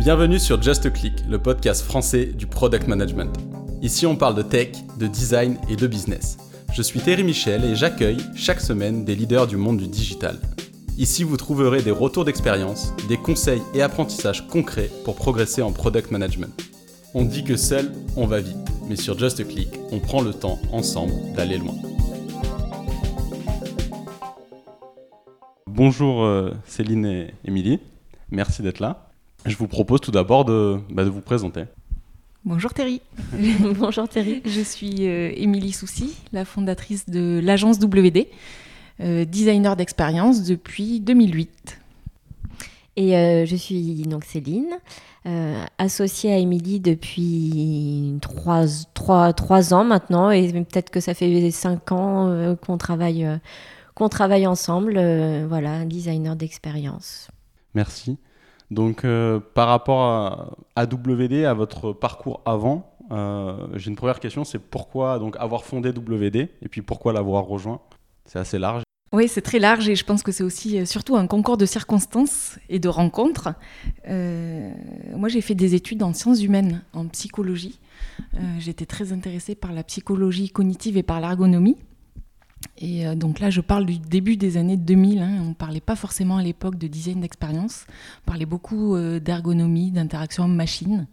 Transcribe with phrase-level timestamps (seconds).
[0.00, 3.36] Bienvenue sur Just Click, le podcast français du product management.
[3.82, 4.68] Ici, on parle de tech,
[4.98, 6.38] de design et de business.
[6.72, 10.38] Je suis Thierry Michel et j'accueille chaque semaine des leaders du monde du digital.
[10.96, 16.10] Ici, vous trouverez des retours d'expérience, des conseils et apprentissages concrets pour progresser en product
[16.10, 16.58] management.
[17.12, 18.56] On dit que seul, on va vite,
[18.88, 21.74] mais sur Just Click, on prend le temps ensemble d'aller loin.
[25.66, 27.80] Bonjour euh, Céline et Émilie,
[28.30, 29.09] merci d'être là.
[29.46, 31.64] Je vous propose tout d'abord de, bah, de vous présenter.
[32.44, 33.00] Bonjour Thierry.
[33.78, 34.42] Bonjour Thierry.
[34.44, 38.28] Je suis euh, Émilie Soucy, la fondatrice de l'agence WD,
[39.00, 41.80] euh, designer d'expérience depuis 2008.
[42.96, 44.78] Et euh, je suis donc Céline,
[45.78, 51.92] associée à Émilie depuis 3, 3, 3, ans maintenant, et peut-être que ça fait 5
[51.92, 53.26] ans qu'on travaille,
[53.94, 54.94] qu'on travaille ensemble.
[55.46, 57.28] voilà, designer d'expérience.
[57.74, 58.18] Merci.
[58.70, 64.44] Donc, euh, par rapport à AWD, à votre parcours avant, euh, j'ai une première question,
[64.44, 67.80] c'est pourquoi donc avoir fondé WD et puis pourquoi l'avoir rejoint?
[68.26, 68.82] C'est assez large.
[69.12, 71.66] Oui, c'est très large et je pense que c'est aussi euh, surtout un concours de
[71.66, 73.54] circonstances et de rencontres.
[74.06, 77.80] moi, j'ai fait des études en sciences humaines, en psychologie.
[78.58, 81.76] J'étais très intéressée par la psychologie cognitive et par l'ergonomie.
[82.78, 85.20] Et euh, donc là, je parle du début des années 2000.
[85.20, 85.38] Hein.
[85.42, 87.86] On ne parlait pas forcément à l'époque de design d'expérience.
[88.22, 91.06] On parlait beaucoup euh, d'ergonomie, d'interaction homme-machine.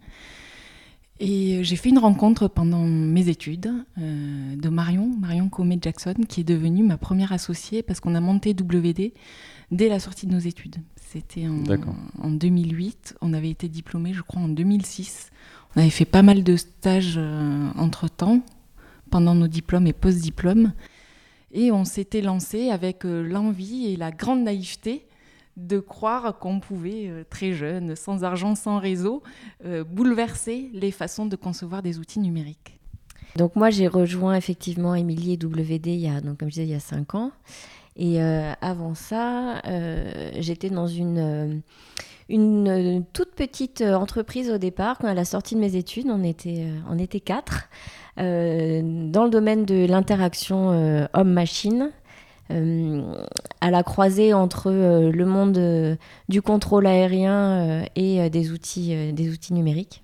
[1.20, 6.44] Et euh, j'ai fait une rencontre pendant mes études de Marion, Marion Comé-Jackson, qui est
[6.44, 9.12] devenue ma première associée parce qu'on a monté WD
[9.70, 10.76] dès la sortie de nos études.
[10.96, 11.64] C'était en,
[12.22, 13.16] en, 2008.
[13.20, 15.30] On avait été diplômés, je crois, en 2006.
[15.74, 17.18] On avait fait pas mal de stages
[17.76, 18.42] entre-temps,
[19.10, 20.72] pendant nos diplômes et post-diplômes.
[21.52, 25.06] Et on s'était lancé avec euh, l'envie et la grande naïveté
[25.56, 29.22] de croire qu'on pouvait, euh, très jeune, sans argent, sans réseau,
[29.64, 32.78] euh, bouleverser les façons de concevoir des outils numériques.
[33.36, 36.66] Donc moi, j'ai rejoint effectivement Émilie et WD il y a, donc, comme je disais,
[36.66, 37.32] il y a cinq ans.
[37.98, 39.60] Et avant ça,
[40.38, 41.62] j'étais dans une,
[42.28, 44.98] une toute petite entreprise au départ.
[44.98, 47.68] Quand à la sortie de mes études, on était, on était quatre.
[48.18, 51.90] Euh, dans le domaine de l'interaction euh, homme-machine.
[52.50, 53.02] Euh,
[53.60, 55.98] à la croisée entre le monde
[56.30, 60.02] du contrôle aérien et des, outils, des outils numériques.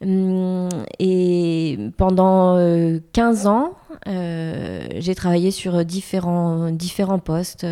[0.00, 2.56] Et pendant
[3.12, 3.74] 15 ans,
[4.06, 7.66] j'ai travaillé sur différents, différents postes,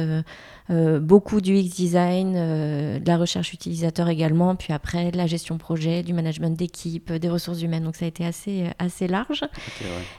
[0.69, 5.27] euh, beaucoup du X design, euh, de la recherche utilisateur également, puis après de la
[5.27, 7.85] gestion projet, du management d'équipe, des ressources humaines.
[7.85, 9.45] Donc ça a été assez, assez large.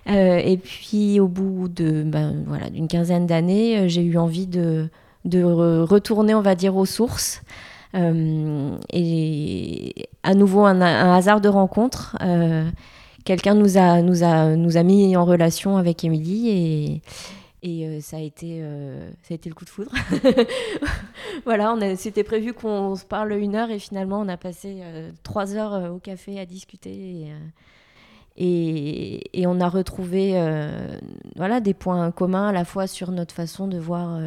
[0.08, 4.90] Euh, et puis au bout de ben, voilà d'une quinzaine d'années, j'ai eu envie de,
[5.26, 7.42] de retourner, on va dire, aux sources.
[7.94, 9.94] Et
[10.24, 12.18] à nouveau un, hasard de rencontre.
[13.26, 17.02] Quelqu'un nous a, nous, a, nous a mis en relation avec Émilie et,
[17.64, 19.92] et euh, ça, a été, euh, ça a été le coup de foudre.
[21.46, 25.56] voilà, c'était prévu qu'on se parle une heure et finalement on a passé euh, trois
[25.56, 27.32] heures au café à discuter.
[28.38, 30.40] Et, et, on a retrouvé
[31.36, 34.20] voilà, des points communs à la fois sur notre façon de voir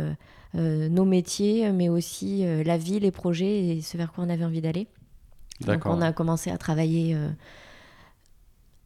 [0.54, 4.60] nos métiers, mais aussi la vie, les projets et ce vers quoi on avait envie
[4.60, 4.86] d'aller.
[5.60, 7.16] Donc on a commencé à travailler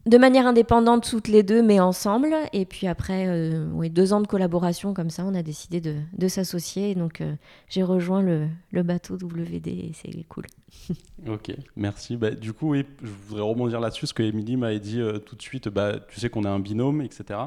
[0.05, 2.35] de manière indépendante toutes les deux, mais ensemble.
[2.53, 6.95] Et puis après euh, deux ans de collaboration comme ça, on a décidé de, s'associer.
[6.95, 7.33] Donc euh,
[7.69, 8.47] j'ai rejoint le,
[8.83, 10.45] bateau WD et c'est cool.
[11.27, 12.17] ok, merci.
[12.17, 15.35] Bah, du coup, oui, je voudrais rebondir là-dessus, ce que Émilie m'avait dit euh, tout
[15.35, 15.69] de suite.
[15.69, 17.39] Bah, tu sais qu'on est un binôme, etc.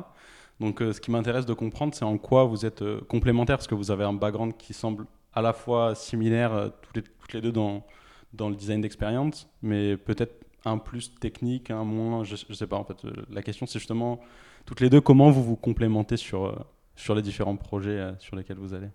[0.60, 3.90] Donc ce qui m'intéresse de comprendre, c'est en quoi vous êtes complémentaires, parce que vous
[3.90, 7.84] avez un background qui semble à la fois similaire toutes les, toutes les deux dans,
[8.32, 12.76] dans le design d'expérience, mais peut-être un plus technique, un moins, je, ne sais pas
[12.76, 13.04] en fait.
[13.04, 14.20] Euh, la question c'est justement
[14.66, 16.54] toutes les deux comment vous vous complémentez sur, euh,
[16.96, 18.88] sur les différents projets euh, sur lesquels vous allez?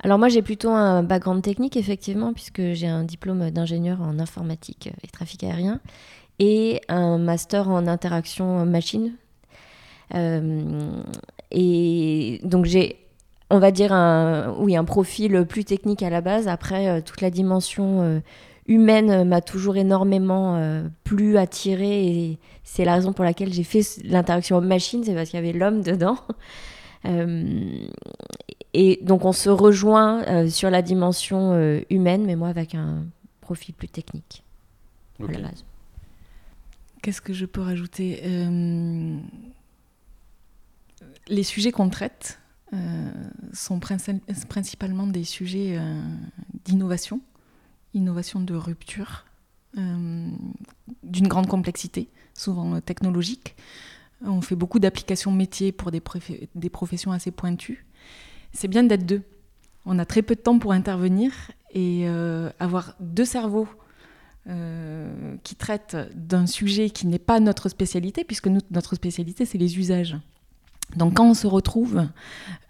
[0.00, 4.90] Alors moi j'ai plutôt un background technique effectivement puisque j'ai un diplôme d'ingénieur en informatique
[5.02, 5.80] et trafic aérien
[6.38, 9.14] et un master en interaction machine.
[10.10, 10.20] Et
[12.44, 12.96] donc j'ai
[13.50, 16.48] on va dire un, oui, un profil plus technique à la base.
[16.48, 18.22] Après, toute la dimension
[18.66, 23.82] humaine m'a toujours énormément euh, plu, attiré et c'est la raison pour laquelle j'ai fait
[24.04, 26.18] l'interaction homme-machine, c'est parce qu'il y avait l'homme dedans.
[27.04, 27.88] Euh,
[28.74, 33.06] et donc on se rejoint euh, sur la dimension humaine, mais moi avec un
[33.40, 34.44] profil plus technique.
[37.02, 38.22] Qu'est-ce que je peux rajouter?
[41.28, 42.38] Les sujets qu'on traite
[43.52, 45.78] sont principalement des sujets
[46.64, 47.20] d'innovation
[47.94, 49.24] innovation de rupture,
[49.74, 53.56] d'une grande complexité, souvent technologique.
[54.24, 56.00] On fait beaucoup d'applications métiers pour des,
[56.70, 57.86] professions assez pointues.
[58.52, 59.22] C'est bien d'être deux.
[59.84, 61.32] On a très peu de temps pour intervenir
[61.72, 62.06] et
[62.58, 63.68] avoir deux cerveaux
[64.48, 69.78] euh, qui traite d'un sujet qui n'est pas notre spécialité, puisque notre spécialité, c'est les
[69.78, 70.16] usages.
[70.96, 72.06] Donc quand on se retrouve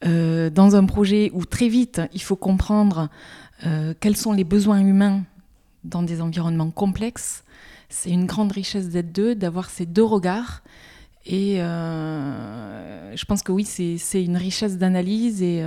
[0.05, 3.09] euh, dans un projet où très vite, il faut comprendre
[3.67, 5.23] euh, quels sont les besoins humains
[5.85, 7.45] dans des environnements complexes,
[7.89, 10.63] c'est une grande richesse d'être deux, d'avoir ces deux regards.
[11.27, 15.63] Et je pense que oui, c'est une richesse d'analyse et,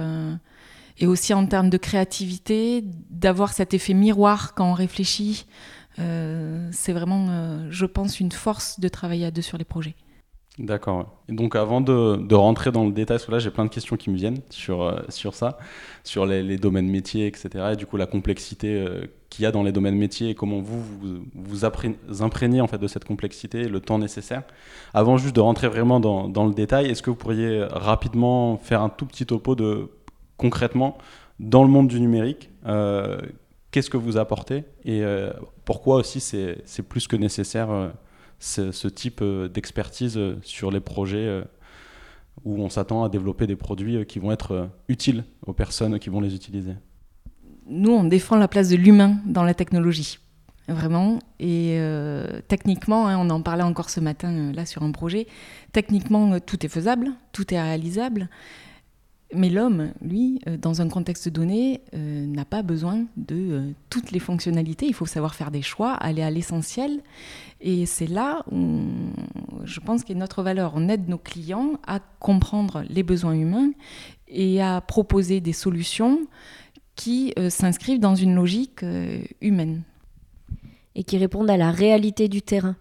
[1.04, 5.46] aussi en termes de créativité, d'avoir cet effet miroir quand on réfléchit
[6.00, 9.96] euh, c'est vraiment, euh, je pense, une force de travailler à deux sur les projets.
[10.58, 11.22] D'accord.
[11.28, 13.98] Et donc avant de, rentrer dans le détail, parce que là j'ai plein de questions
[13.98, 15.58] qui me viennent sur, euh, sur ça,
[16.06, 17.50] sur les, domaines métiers, etc.
[17.74, 18.86] Et du coup la complexité
[19.30, 20.82] qu'il y a dans les domaines métiers et comment vous
[21.34, 24.44] vous, imprégnez en fait de cette complexité le temps nécessaire.
[24.94, 28.90] Avant juste de rentrer vraiment dans, le détail, est-ce que vous pourriez rapidement faire un
[28.90, 29.90] tout petit topo de
[30.38, 30.98] concrètement
[31.40, 32.50] dans le monde du numérique
[33.72, 35.34] qu'est-ce que vous apportez et euh,
[35.66, 37.92] pourquoi aussi c'est plus que nécessaire
[38.60, 41.44] euh, ce, type euh, d'expertise sur les projets
[42.44, 46.22] où on s'attend à développer des produits qui vont être utiles aux personnes qui vont
[46.22, 46.74] les utiliser.
[47.68, 50.20] Nous, on défend la place de l'humain dans la technologie,
[50.68, 51.20] vraiment.
[51.40, 51.80] Et
[52.48, 55.28] techniquement, hein, on en parlait encore ce matin là sur un projet,
[55.72, 58.30] techniquement, tout est faisable, tout est réalisable.
[59.34, 64.12] Mais l'homme, lui, euh, dans un contexte donné, euh, n'a pas besoin de euh, toutes
[64.12, 64.86] les fonctionnalités.
[64.86, 67.02] Il faut savoir faire des choix, aller à l'essentiel.
[67.60, 68.84] Et c'est là où
[69.64, 70.74] je pense qu'est notre valeur.
[70.76, 73.72] On aide nos clients à comprendre les besoins humains
[74.28, 76.28] et à proposer des solutions
[76.96, 78.86] qui s'inscrivent dans une logique
[79.42, 79.84] humaine.
[80.94, 82.76] Et qui répondent à la réalité du terrain.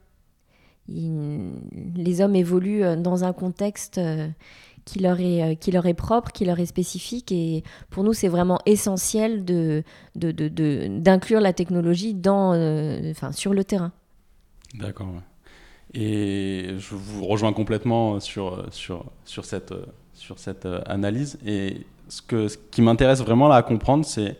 [0.88, 4.00] les hommes évoluent dans un contexte
[4.84, 7.32] qui leur est, euh, qui leur est propre, qui leur est spécifique.
[7.32, 9.82] Et pour nous, c'est vraiment essentiel de,
[10.14, 13.92] d'inclure la technologie dans, euh, enfin, sur le terrain.
[14.74, 15.08] D'accord.
[15.92, 19.72] Et je vous rejoins complètement sur, sur, sur cette,
[20.12, 21.38] sur cette analyse.
[21.46, 24.36] Et ce, que, ce qui m'intéresse vraiment là à comprendre, c'est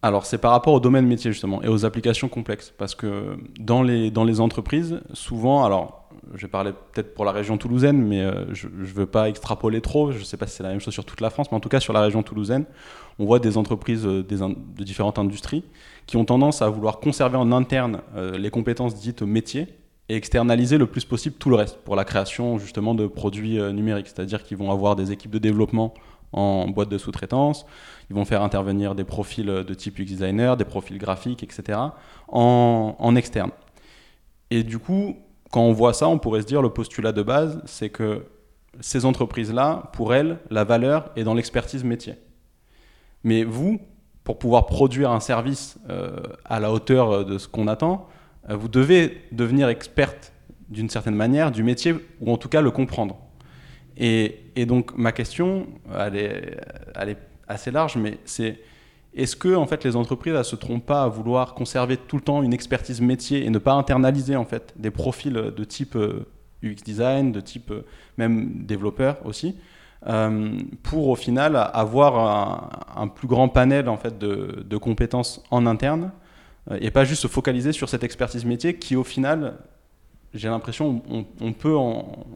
[0.00, 2.72] alors, c'est par rapport au domaine métier, justement, et aux applications complexes.
[2.76, 7.58] Parce que dans les, dans les entreprises, souvent, alors, je parler peut-être pour la région
[7.58, 10.12] toulousaine, mais euh, je ne veux pas extrapoler trop.
[10.12, 11.60] Je ne sais pas si c'est la même chose sur toute la France, mais en
[11.60, 12.64] tout cas sur la région toulousaine,
[13.18, 15.64] on voit des entreprises euh, de différentes industries
[16.06, 19.66] qui ont tendance à vouloir conserver en interne euh, les compétences dites métiers
[20.08, 24.06] et externaliser le plus possible tout le reste pour la création justement de produits numériques.
[24.06, 25.92] C'est-à-dire qu'ils vont avoir des équipes de développement
[26.32, 27.66] en boîte de sous-traitance,
[28.08, 31.78] ils vont faire intervenir des profils de type UX designer, des profils graphiques, etc.
[32.28, 33.50] en, en externe.
[34.50, 35.16] Et du coup,
[35.50, 38.26] quand on voit ça, on pourrait se dire le postulat de base, c'est que
[38.80, 42.14] ces entreprises-là, pour elles, la valeur est dans l'expertise métier.
[43.24, 43.80] Mais vous,
[44.24, 48.08] pour pouvoir produire un service euh, à la hauteur de ce qu'on attend,
[48.50, 50.32] euh, vous devez devenir experte
[50.68, 53.16] d'une certaine manière du métier, ou en tout cas le comprendre.
[53.96, 55.66] Et, donc ma question,
[55.98, 57.18] elle est
[57.48, 58.60] assez large, mais c'est
[59.14, 62.22] est-ce que en fait les entreprises ne se trompent pas à vouloir conserver tout le
[62.22, 65.98] temps une expertise métier et ne pas internaliser en fait des profils de type UX
[66.62, 67.84] euh, design, de type euh,
[68.16, 69.56] même développeur aussi,
[70.06, 76.12] euh, pour au final avoir un, plus grand panel en fait de, compétences en interne
[76.80, 79.56] et pas juste se focaliser sur cette expertise métier qui au final,
[80.34, 81.74] j'ai l'impression, on, on, peut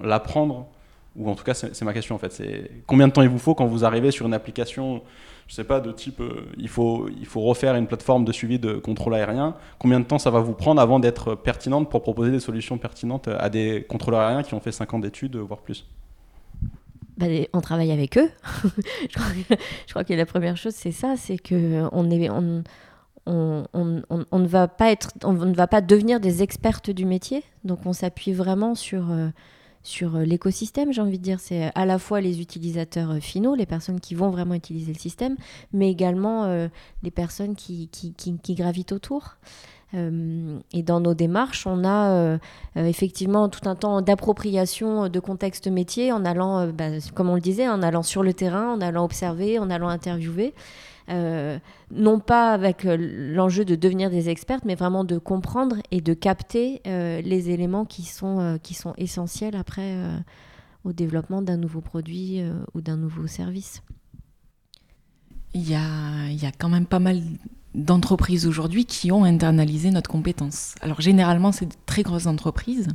[0.02, 0.66] l'apprendre
[1.14, 3.38] ou en tout cas c'est ma question en fait, c'est combien de temps il vous
[3.38, 5.02] faut quand vous arrivez sur une application
[5.48, 8.58] je sais pas, de type, euh, il, faut, il faut refaire une plateforme de suivi
[8.58, 12.30] de contrôle aérien, combien de temps ça va vous prendre avant d'être pertinente pour proposer
[12.30, 15.86] des solutions pertinentes à des contrôleurs aériens qui ont fait 5 ans d'études, voire plus?
[17.18, 18.30] Bah, on travaille avec eux.
[19.08, 19.18] je,
[19.88, 22.64] crois que, que, la première chose, c'est ça, c'est on,
[23.26, 27.80] on, ne va pas être, on ne va pas devenir des expertes du métier, donc
[27.86, 29.28] on s'appuie vraiment sur, euh,
[29.82, 31.40] sur euh, l'écosystème, j'ai envie de dire.
[31.40, 34.98] C'est à la fois les utilisateurs euh, finaux, les personnes qui vont vraiment utiliser le
[34.98, 35.36] système,
[35.72, 36.68] mais également euh,
[37.02, 37.88] les personnes qui,
[38.50, 39.36] gravitent autour.
[39.94, 42.38] et dans nos démarches, on a
[42.76, 47.68] effectivement tout un temps d'appropriation de contexte métier en allant, bah, comme on le disait,
[47.68, 50.54] en allant sur le terrain, en allant observer, en allant interviewer.
[51.08, 51.58] Euh,
[51.90, 52.96] non pas avec euh,
[53.34, 57.84] l'enjeu de devenir des experts, mais vraiment de comprendre et de capter euh, les éléments
[57.84, 59.96] qui sont, qui sont essentiels après
[60.84, 62.42] au développement d'un nouveau produit
[62.74, 63.82] ou d'un nouveau service.
[65.54, 67.20] Il y, a, y a quand même pas mal
[67.74, 70.74] d'entreprises aujourd'hui qui ont internalisé notre compétence.
[70.80, 72.88] Alors généralement, c'est de très grosses entreprises.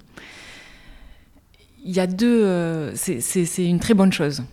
[1.83, 4.43] Il y a deux, euh, c'est une très bonne chose.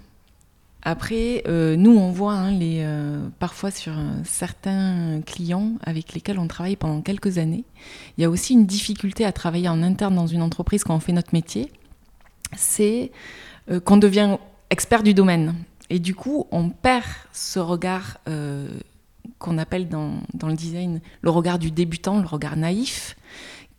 [0.84, 6.76] Après, euh, nous, on voit hein, euh, parfois sur certains clients avec lesquels on travaille
[6.76, 7.64] pendant quelques années,
[8.16, 11.00] il y a aussi une difficulté à travailler en interne dans une entreprise quand on
[11.00, 11.72] fait notre métier,
[12.54, 13.10] c'est
[13.84, 14.36] qu'on devient
[14.68, 15.54] expert du domaine.
[15.88, 18.18] Et du coup, on perd ce regard
[19.38, 23.16] qu'on appelle dans, le design le regard du débutant, le regard naïf,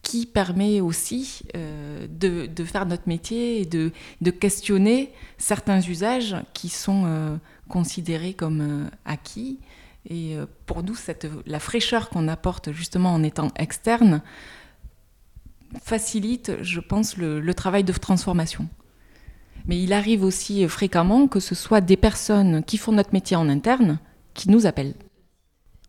[0.05, 6.35] qui permet aussi euh, de, de, faire notre métier et de, de, questionner certains usages
[6.53, 7.35] qui sont euh,
[7.69, 9.57] considérés comme euh, acquis.
[10.07, 14.21] Et pour nous, cette, la fraîcheur qu'on apporte justement en étant externe
[15.81, 18.69] facilite, je pense, le, le travail de transformation.
[19.65, 23.49] Mais il arrive aussi fréquemment que ce soit des personnes qui font notre métier en
[23.49, 23.97] interne
[24.35, 24.93] qui nous appellent.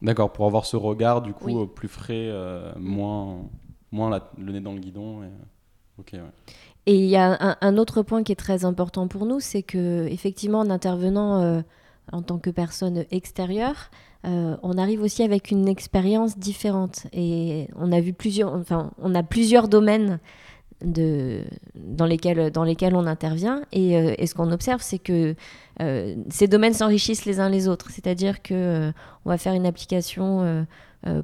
[0.00, 3.40] D'accord, pour avoir ce regard du coup plus frais, euh, moins,
[3.92, 5.22] moins le nez dans le guidon.
[5.22, 5.26] Et...
[6.14, 6.20] Euh,
[6.84, 10.06] et il y a un, autre point qui est très important pour nous, c'est que
[10.08, 11.62] effectivement en intervenant euh,
[12.12, 13.90] en tant que personne extérieure,
[14.24, 17.06] on arrive aussi avec une expérience différente.
[17.12, 20.18] Et on a vu plusieurs, enfin, on a plusieurs domaines
[20.84, 21.44] de,
[21.76, 23.62] dans, lesquels, dans lesquels on intervient.
[23.70, 25.36] Et, et ce qu'on observe, c'est que
[25.82, 27.90] euh, ces domaines s'enrichissent les uns les autres.
[27.90, 28.92] C'est-à-dire que euh,
[29.24, 30.62] on va faire une application euh,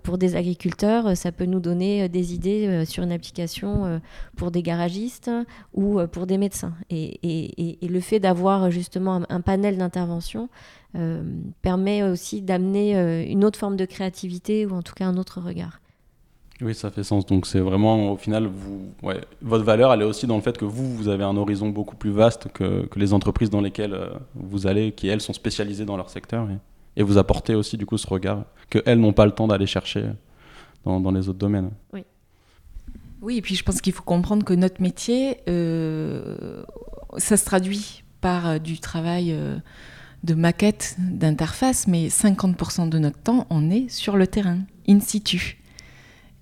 [0.03, 4.01] pour des agriculteurs, ça peut nous donner des idées sur une application
[4.37, 5.31] pour des garagistes
[5.75, 6.75] ou pour des médecins.
[6.91, 10.49] Et, le fait d'avoir justement un, panel d'intervention
[11.63, 15.81] permet aussi d'amener une autre forme de créativité ou en tout cas un autre regard.
[16.63, 17.27] Oui, ça fait sens.
[17.27, 18.49] Donc c'est vraiment, au final,
[19.43, 21.97] votre valeur, elle est aussi dans le fait que vous, vous avez un horizon beaucoup
[21.97, 25.97] plus vaste que, les entreprises dans lesquelles euh, vous allez, qui elles sont spécialisées dans
[25.97, 26.47] leur secteur.
[26.97, 29.67] Et vous apportez aussi du coup ce regard que elles n'ont pas le temps d'aller
[29.67, 30.11] chercher
[30.85, 31.71] dans, les autres domaines.
[31.93, 32.05] Oui.
[33.21, 36.65] Oui, et puis je pense qu'il faut comprendre que notre métier, euh,
[37.19, 39.37] ça se traduit par euh, du travail
[40.25, 44.59] de maquette, d'interface, mais 50% de notre temps, on est sur le terrain,
[44.89, 45.59] in situ.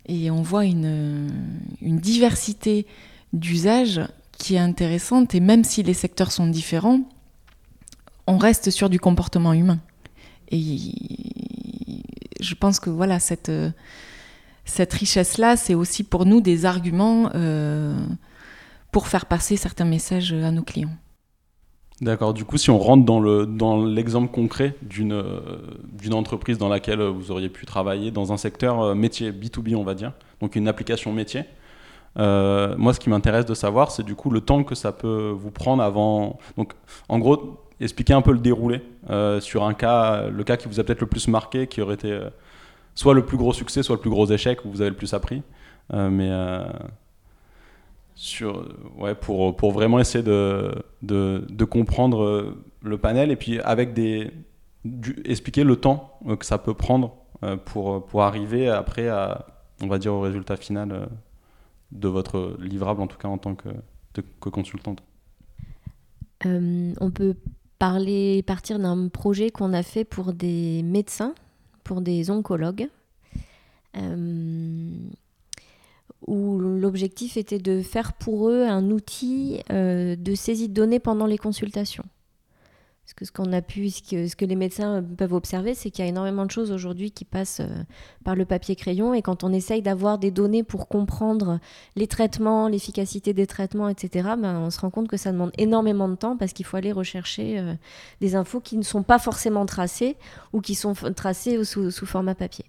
[0.06, 1.30] Et on voit une,
[1.80, 2.86] diversité
[3.32, 4.00] d'usages
[4.32, 5.34] qui est intéressante.
[5.34, 7.00] Et même si les secteurs sont différents,
[8.26, 9.78] on reste sur du comportement humain.
[10.50, 10.76] Et
[12.40, 13.50] je pense que voilà, cette,
[14.64, 17.94] cette richesse-là, c'est aussi pour nous des arguments euh,
[18.92, 20.94] pour faire passer certains messages à nos clients.
[22.00, 22.32] D'accord.
[22.32, 25.12] Du coup, si on rentre dans le dans l'exemple concret d'une
[26.12, 29.94] entreprise dans laquelle vous auriez pu travailler dans un secteur euh, métier B2B, on va
[29.94, 31.44] dire, donc une application métier.
[32.18, 35.30] Euh, moi, ce qui m'intéresse de savoir, c'est du coup le temps que ça peut
[35.30, 36.38] vous prendre avant.
[36.56, 36.72] Donc,
[37.08, 38.82] en gros, expliquer un peu le déroulé
[39.40, 42.18] sur un cas, le cas qui vous a peut-être le plus marqué, qui aurait été
[42.94, 45.14] soit le plus gros succès, soit le plus gros échec où vous avez le plus
[45.14, 45.42] appris.
[45.92, 46.30] mais
[48.20, 48.68] sur,
[48.98, 54.30] ouais, pour, pour vraiment essayer de, de, comprendre euh, le panel et puis avec des,
[55.24, 59.46] expliquer le temps euh, que ça peut prendre euh, pour, pour arriver après à,
[59.80, 61.08] on va dire, au résultat final
[61.92, 63.70] de votre livrable, en tout cas en tant que,
[64.12, 65.02] que consultante.
[66.44, 67.36] on peut
[67.80, 71.34] parler, partir d'un projet qu'on a fait pour des médecins,
[71.82, 72.88] pour des oncologues
[76.26, 81.26] où l'objectif était de faire pour eux un outil euh, de saisie de données pendant
[81.26, 82.04] les consultations.
[83.14, 86.04] Que ce qu'on a pu, ce que, ce que, les médecins peuvent observer, c'est qu'il
[86.04, 87.82] y a énormément de choses aujourd'hui qui passent euh,
[88.24, 89.14] par le papier crayon.
[89.14, 91.58] Et quand on essaye d'avoir des données pour comprendre
[91.96, 96.08] les traitements, l'efficacité des traitements, etc., ben, on se rend compte que ça demande énormément
[96.08, 97.74] de temps parce qu'il faut aller rechercher euh,
[98.20, 100.16] des infos qui ne sont pas forcément tracées
[100.52, 102.64] ou qui sont tracées sous, sous format papier.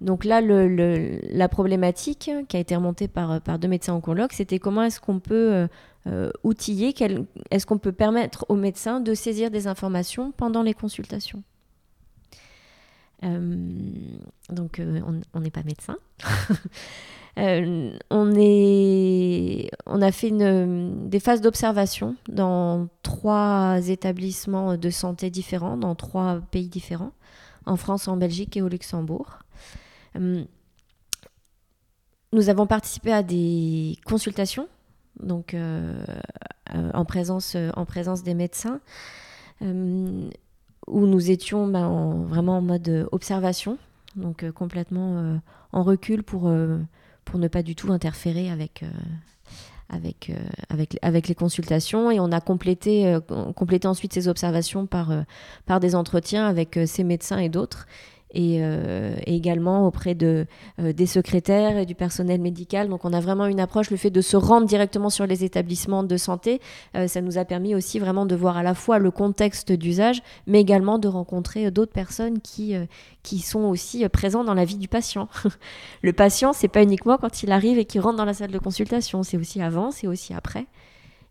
[0.00, 4.82] Donc là, la problématique qui a été remontée par, deux médecins en colloque, c'était comment
[4.82, 5.68] est-ce qu'on peut euh,
[6.06, 6.94] euh, outiller,
[7.50, 11.42] est-ce qu'on peut permettre aux médecins de saisir des informations pendant les consultations.
[13.22, 13.66] Euh,
[14.48, 14.80] donc
[15.34, 15.98] on n'est pas médecin.
[17.36, 26.40] on, on a fait des phases d'observation dans trois établissements de santé différents, dans trois
[26.50, 27.12] pays différents,
[27.66, 29.40] en France, en Belgique et au Luxembourg.
[30.16, 30.44] Euh,
[32.32, 34.68] nous avons participé à des consultations,
[35.20, 36.04] donc euh,
[36.74, 38.80] euh, en, présence, en présence des médecins,
[39.60, 43.78] où nous étions ben, vraiment en mode observation,
[44.16, 45.38] donc complètement
[45.72, 46.50] en recul pour,
[47.24, 48.84] pour ne pas du tout interférer avec,
[49.90, 50.32] avec,
[50.70, 52.10] avec, avec les consultations.
[52.10, 53.18] Et on a complété,
[53.54, 55.12] complété ensuite ces observations par,
[55.66, 57.86] par des entretiens avec ces médecins et d'autres
[58.32, 60.46] et, euh, également auprès de,
[60.78, 62.88] euh, des secrétaires et du personnel médical.
[62.88, 66.04] Donc on a vraiment une approche, le fait de se rendre directement sur les établissements
[66.04, 66.60] de santé,
[66.96, 70.22] euh, ça nous a permis aussi vraiment de voir à la fois le contexte d'usage,
[70.46, 72.74] mais également de rencontrer d'autres personnes qui,
[73.22, 75.28] qui sont aussi présents dans la vie du patient.
[76.02, 78.58] le patient, c'est pas uniquement quand il arrive et qu'il rentre dans la salle de
[78.58, 80.66] consultation, c'est aussi avant, c'est aussi après.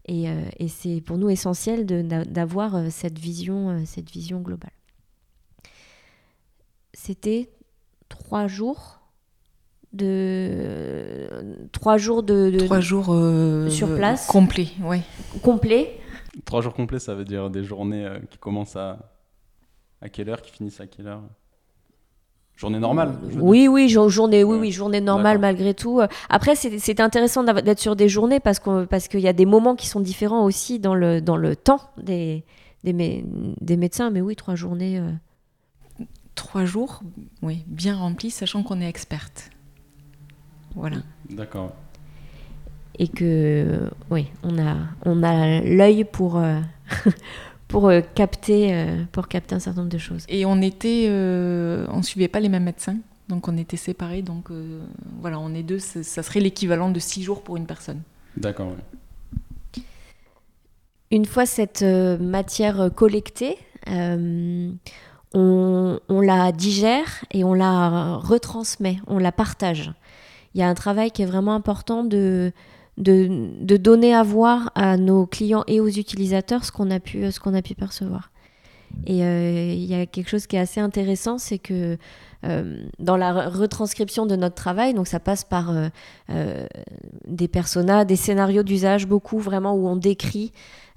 [0.05, 0.25] Et,
[0.57, 4.71] et c'est pour nous essentiel d'avoir cette vision, cette vision globale
[6.99, 7.49] c'était
[8.09, 8.99] trois jours
[9.93, 11.29] de
[11.71, 15.01] trois jours de, trois jours euh, sur place complet ouais
[15.41, 15.99] complet
[16.45, 18.89] trois jours complets ça veut dire des journées euh, qui commencent à
[20.01, 21.21] à quelle heure qui finissent à quelle heure?
[22.55, 23.13] Journée normale.
[23.39, 26.01] Oui, oui, journée, oui, oui, journée normale malgré tout.
[26.29, 29.75] Après, c'est intéressant d'être sur des journées parce qu'il parce qu'il y a des moments
[29.75, 32.43] qui sont différents aussi dans le, dans le temps des,
[32.83, 32.93] des,
[33.61, 34.09] des médecins.
[34.09, 34.99] Mais oui, trois journées.
[34.99, 35.09] Euh,
[36.39, 37.01] trois jours,
[37.41, 39.49] oui, bien remplis, sachant qu'on est experte.
[40.73, 40.97] Voilà.
[41.29, 41.75] D'accord.
[42.97, 46.61] Et que, oui, on a, on a l'œil pour, euh,
[47.67, 50.23] pour euh, capter, euh, pour capter un certain nombre de choses.
[50.29, 54.21] Et on était, on suivait pas les mêmes médecins, donc on était séparés.
[54.21, 54.49] Donc
[55.19, 58.01] voilà, on est deux, ça serait l'équivalent de six jours pour une personne.
[58.37, 58.71] D'accord.
[61.11, 63.57] Une fois cette matière collectée,
[65.33, 69.91] on, la digère et on la retransmet, on la partage.
[70.53, 72.51] Il y a un travail qui est vraiment important de,
[72.97, 77.39] de, donner à voir à nos clients et aux utilisateurs ce qu'on a pu, ce
[77.39, 78.31] qu'on a pu percevoir.
[79.05, 81.97] Et euh, il y a quelque chose qui est assez intéressant, c'est que
[82.45, 85.73] euh, dans la retranscription de notre travail, donc ça passe par
[86.29, 86.67] euh,
[87.27, 90.51] des personas, des scénarios d'usage, beaucoup vraiment où on décrit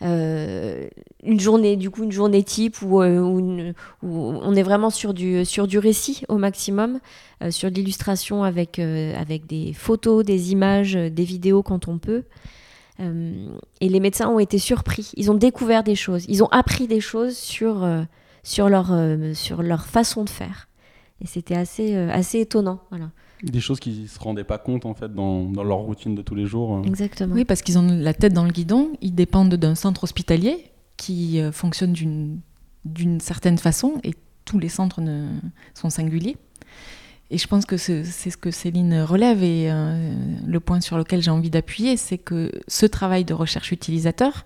[0.05, 5.79] une journée, du coup, une journée type où, on est vraiment sur du, sur du
[5.79, 6.99] récit au maximum,
[7.51, 12.25] sur l'illustration avec, avec des photos, des images, des vidéos quand on peut.
[12.99, 15.11] Et les médecins ont été surpris.
[15.17, 16.25] Ils ont découvert des choses.
[16.29, 17.89] Ils ont appris des choses sur,
[18.43, 18.95] sur, leur,
[19.35, 20.69] sur leur façon de faire.
[21.21, 22.81] Et c'était assez, assez étonnant.
[22.91, 23.11] Voilà.
[23.43, 26.23] Des choses qu'ils ne se rendaient pas compte en fait dans, dans, leur routine de
[26.23, 26.77] tous les jours.
[26.77, 26.83] Euh.
[26.83, 27.35] Exactement.
[27.35, 31.41] Oui, parce qu'ils ont la tête dans le guidon, ils dépendent d'un centre hospitalier qui
[31.41, 31.93] euh, fonctionne
[32.85, 35.29] d'une certaine façon et tous les centres ne,
[35.75, 36.37] sont singuliers.
[37.33, 40.15] Et je pense que c'est ce que Céline relève et euh,
[40.47, 44.45] le point sur lequel j'ai envie d'appuyer, c'est que ce travail de recherche utilisateur,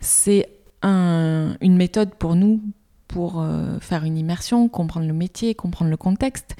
[0.00, 0.48] c'est
[0.82, 2.60] un, une méthode pour nous
[3.08, 3.44] pour
[3.80, 6.54] faire une immersion, comprendre le métier, comprendre le contexte,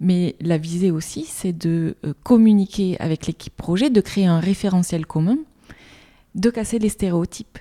[0.00, 5.06] mais la visée aussi, c'est de euh, communiquer avec l'équipe projet, de créer un référentiel
[5.06, 5.38] commun,
[6.34, 7.58] de casser les stéréotypes.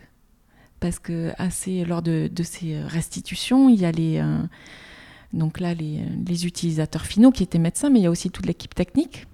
[0.80, 4.40] Parce que assez, lors de, ces restitutions, il y a les, euh,
[5.34, 8.74] donc là, les, utilisateurs finaux qui étaient médecins, mais il y a aussi toute l'équipe
[8.74, 9.28] technique.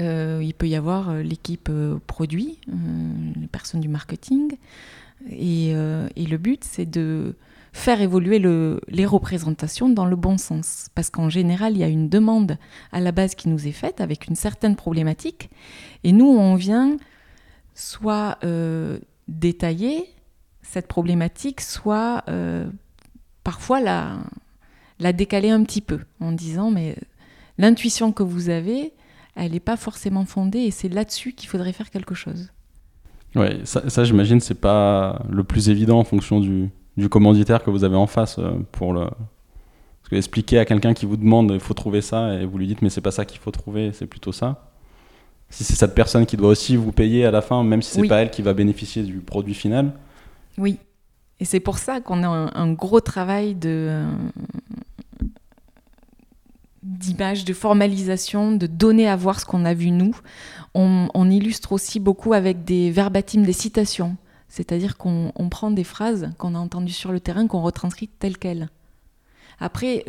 [0.00, 1.70] Euh, il peut y avoir l'équipe
[2.06, 4.56] produit, les personnes du marketing.
[5.30, 7.34] et le but, c'est de
[7.72, 8.38] faire évoluer
[8.88, 10.88] les représentations dans le bon sens.
[10.94, 12.58] Parce qu'en général, il y a une demande
[12.92, 15.50] à la base qui nous est faite avec une certaine problématique.
[16.04, 16.96] Et nous, on vient
[17.74, 18.98] soit euh,
[19.28, 20.04] détailler
[20.62, 22.68] cette problématique, soit euh,
[23.44, 24.18] parfois la,
[25.00, 26.96] la décaler un petit peu en disant mais
[27.56, 28.92] l'intuition que vous avez,
[29.34, 32.50] elle n'est pas forcément fondée et c'est là-dessus qu'il faudrait faire quelque chose.
[33.34, 37.70] Oui, ça, ça j'imagine, c'est pas le plus évident en fonction du, du commanditaire que
[37.70, 39.00] vous avez en face euh, pour le.
[39.00, 42.66] Parce que expliquer à quelqu'un qui vous demande il faut trouver ça et vous lui
[42.66, 44.72] dites mais c'est pas ça qu'il faut trouver, c'est plutôt ça.
[45.50, 48.08] Si c'est cette personne qui doit aussi vous payer à la fin, même si c'est
[48.08, 49.92] pas elle qui va bénéficier du produit final.
[50.58, 50.78] Oui.
[51.40, 53.56] Et c'est pour ça qu'on a un, gros travail
[56.82, 60.16] d'image, de formalisation, de donner à voir ce qu'on a vu nous.
[60.74, 64.16] On, on, illustre aussi beaucoup avec des verbatims, des citations.
[64.48, 68.68] C'est-à-dire qu'on prend des phrases qu'on a entendues sur le terrain, qu'on retranscrit telles quelles.
[69.60, 70.04] Après,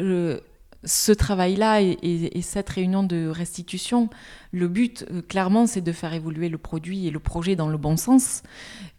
[0.83, 4.09] ce travail-là et, cette réunion de restitution,
[4.51, 7.77] le but, euh, clairement, c'est de faire évoluer le produit et le projet dans le
[7.77, 8.43] bon sens.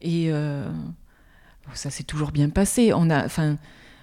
[0.02, 0.70] Et euh,
[1.74, 2.92] ça s'est toujours bien passé.
[2.94, 3.56] On a, enfin,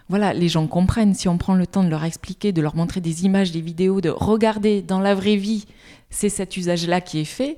[0.09, 1.13] voilà, les gens comprennent.
[1.13, 4.01] Si on prend le temps de leur expliquer, de leur montrer des images, des vidéos,
[4.01, 5.65] de regarder dans la vraie vie,
[6.09, 7.57] c'est cet usage-là qui est fait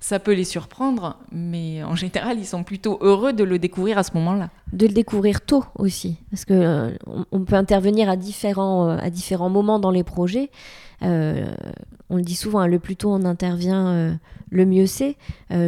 [0.00, 4.04] ça peut les surprendre, mais en général, ils sont plutôt heureux de le découvrir à
[4.04, 4.50] ce moment-là.
[4.72, 6.90] De le découvrir tôt aussi, parce que euh,
[7.32, 10.50] on peut intervenir à différents, à différents moments dans les projets.
[11.00, 14.18] On le dit souvent, hein, le plus tôt on intervient,
[14.50, 15.16] le mieux c'est,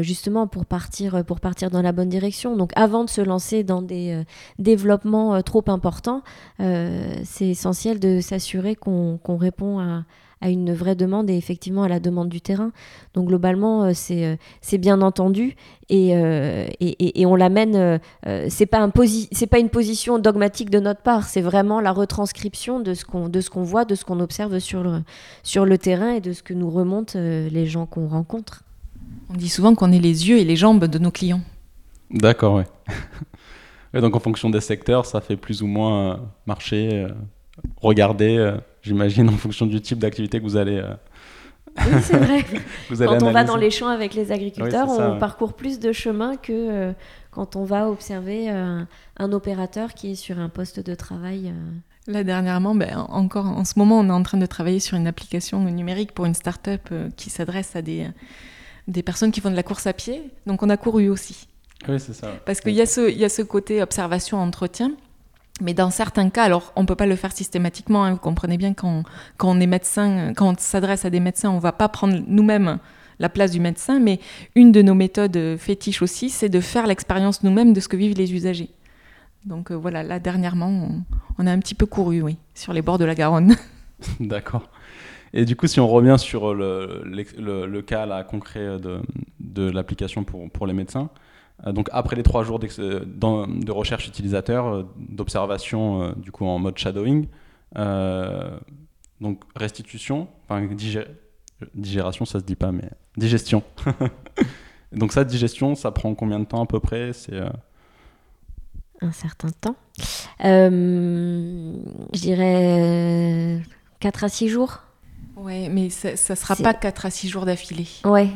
[0.00, 2.56] justement pour partir, pour partir dans la bonne direction.
[2.56, 4.22] Donc avant de se lancer dans des
[4.58, 6.22] développements trop importants,
[6.58, 10.04] c'est essentiel de s'assurer qu'on répond à,
[10.40, 12.72] à une vraie demande et effectivement à la demande du terrain.
[13.14, 15.56] Donc globalement, euh, c'est euh, c'est bien entendu
[15.88, 18.00] et, euh, et, et, on l'amène.
[18.48, 18.92] c'est pas un
[19.32, 21.24] c'est pas une position dogmatique de notre part.
[21.24, 24.58] C'est vraiment la retranscription de ce qu'on de ce qu'on voit, de ce qu'on observe
[24.60, 25.02] sur le
[25.42, 28.62] sur le terrain et de ce que nous remontent les gens qu'on rencontre.
[29.28, 31.40] On dit souvent qu'on est les yeux et les jambes de nos clients.
[32.10, 32.66] D'accord, ouais.
[33.94, 37.06] et donc en fonction des secteurs, ça fait plus ou moins marcher,
[37.80, 40.76] regarder j'imagine, en fonction du type d'activité que vous allez.
[40.76, 40.94] Euh,
[41.78, 42.44] oui, c'est vrai.
[42.98, 46.52] quand on va dans les champs avec les agriculteurs, on parcourt plus de chemin que
[46.52, 46.92] euh,
[47.30, 48.82] quand on va observer euh,
[49.18, 51.52] un opérateur qui est sur un poste de travail.
[52.06, 55.06] Là, dernièrement, ben, encore en ce moment, on est en train de travailler sur une
[55.06, 58.08] application numérique pour une start-up qui s'adresse à des,
[58.88, 60.22] des personnes qui font de la course à pied.
[60.46, 61.46] Donc, on a couru aussi.
[61.88, 62.32] Oui, c'est ça.
[62.44, 64.92] Parce qu'il y, a ce, y a ce côté observation-entretien.
[65.60, 68.56] Mais dans certains cas, alors on ne peut pas le faire systématiquement, hein, vous comprenez
[68.56, 69.02] bien quand,
[69.36, 72.18] quand on est médecin, quand on s'adresse à des médecins, on ne va pas prendre
[72.26, 72.78] nous-mêmes
[73.18, 74.18] la place du médecin, mais
[74.54, 78.16] une de nos méthodes fétiches aussi, c'est de faire l'expérience nous-mêmes de ce que vivent
[78.16, 78.70] les usagers.
[79.44, 80.88] Donc euh, voilà, là dernièrement,
[81.38, 83.54] on, a un petit peu couru, oui, sur les bords de la Garonne.
[84.20, 84.68] D'accord.
[85.32, 89.00] Et du coup, si on revient sur le, le, cas concret de,
[89.38, 91.29] de l'application pour, pour les médecins, euh,
[91.66, 96.78] donc après les trois jours de recherche utilisateur, euh, d'observation euh, du coup en mode
[96.78, 97.26] shadowing,
[99.20, 100.66] donc restitution, enfin
[101.74, 103.62] digération ça se dit pas mais digestion.
[104.92, 107.12] donc ça digestion ça prend combien de temps à peu près?
[107.12, 107.38] C'est
[109.02, 109.76] un certain temps.
[110.40, 113.62] je dirais
[114.00, 114.80] 4 à 6 jours.
[115.36, 117.86] Ouais, mais ça, ne sera pas 4 à 6 jours d'affilée.
[118.04, 118.28] Ouais,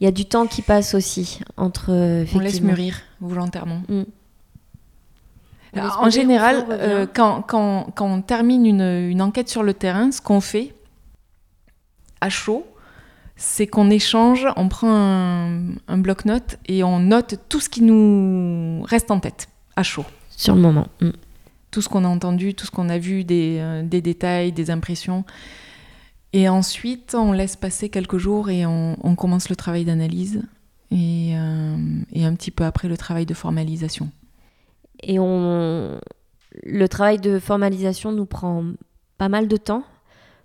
[0.00, 1.90] il y a du temps qui passe aussi entre.
[2.34, 3.82] On laisse mûrir volontairement.
[3.88, 4.02] Mm.
[5.76, 10.20] en général, euh, quand, quand, quand, on termine une, une, enquête sur le terrain, ce
[10.20, 10.74] qu'on fait
[12.20, 12.66] à chaud,
[13.36, 18.82] c'est qu'on échange, on prend un, un bloc-notes et on note tout ce qui nous
[18.84, 20.04] reste en tête à chaud.
[20.30, 20.86] Sur le moment.
[21.00, 21.10] Mm.
[21.70, 24.70] Tout ce qu'on a entendu, tout ce qu'on a vu, des, euh, des détails, des
[24.70, 25.24] impressions.
[26.32, 30.42] Et ensuite, on laisse passer quelques jours et on, commence le travail d'analyse
[30.90, 31.76] et, euh,
[32.12, 34.10] et, un petit peu après le travail de formalisation.
[35.02, 35.98] Et le
[36.88, 38.64] travail de formalisation nous prend
[39.18, 39.82] pas mal de temps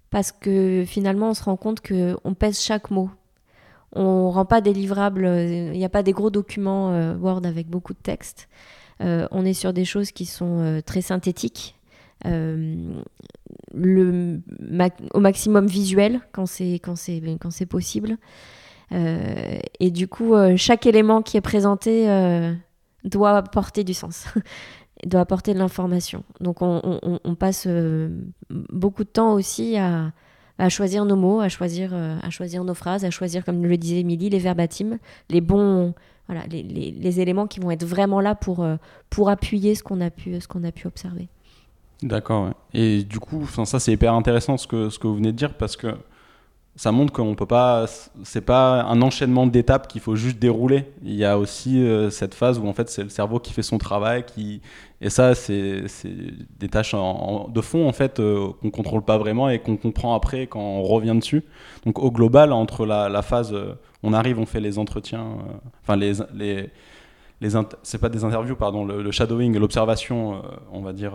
[0.10, 3.10] parce que finalement, on se rend compte qu'on pèse chaque mot.
[3.92, 7.70] On rend pas des livrables, il n'y a pas des gros documents euh, Word avec
[7.70, 8.50] beaucoup de texte.
[9.02, 11.75] Euh, on est sur des choses qui sont très synthétiques
[12.24, 12.82] le,
[15.14, 18.18] au maximum visuel quand c'est quand c'est quand c'est possible.
[18.92, 22.54] Euh, et du coup, euh, chaque élément qui est présenté euh,
[23.04, 24.26] doit apporter du sens,
[25.06, 26.24] doit apporter de l'information.
[26.40, 27.68] Donc, on, passe
[28.50, 30.12] beaucoup de temps aussi à,
[30.58, 34.00] à, choisir nos mots, à choisir, à choisir nos phrases, à choisir, comme le disait
[34.00, 34.98] Émilie, les verbatims,
[35.30, 35.94] les bons,
[36.28, 38.66] voilà, les, les, éléments qui vont être vraiment là pour,
[39.10, 41.28] pour appuyer ce qu'on a pu, ce qu'on a pu observer.
[42.06, 42.52] D'accord.
[42.76, 45.56] Et du coup, ça c'est hyper intéressant ce que, ce que vous venez de dire
[45.56, 45.88] parce que
[46.76, 47.86] ça montre qu'on peut pas,
[48.24, 50.86] c'est pas un enchaînement d'étapes qu'il faut juste dérouler.
[51.04, 53.64] Il y a aussi euh, cette phase où en fait c'est le cerveau qui fait
[53.64, 54.62] son travail, qui
[55.02, 55.86] et ça c'est
[56.60, 60.46] des tâches de fond en fait euh, qu'on contrôle pas vraiment et qu'on comprend après
[60.46, 61.44] quand on revient dessus.
[61.88, 65.26] Donc au global entre la, phase, euh, on arrive, on fait les entretiens,
[65.82, 66.70] enfin les les
[67.42, 67.50] les
[67.82, 71.14] c'est pas des interviews pardon, le, le shadowing, l'observation, on va dire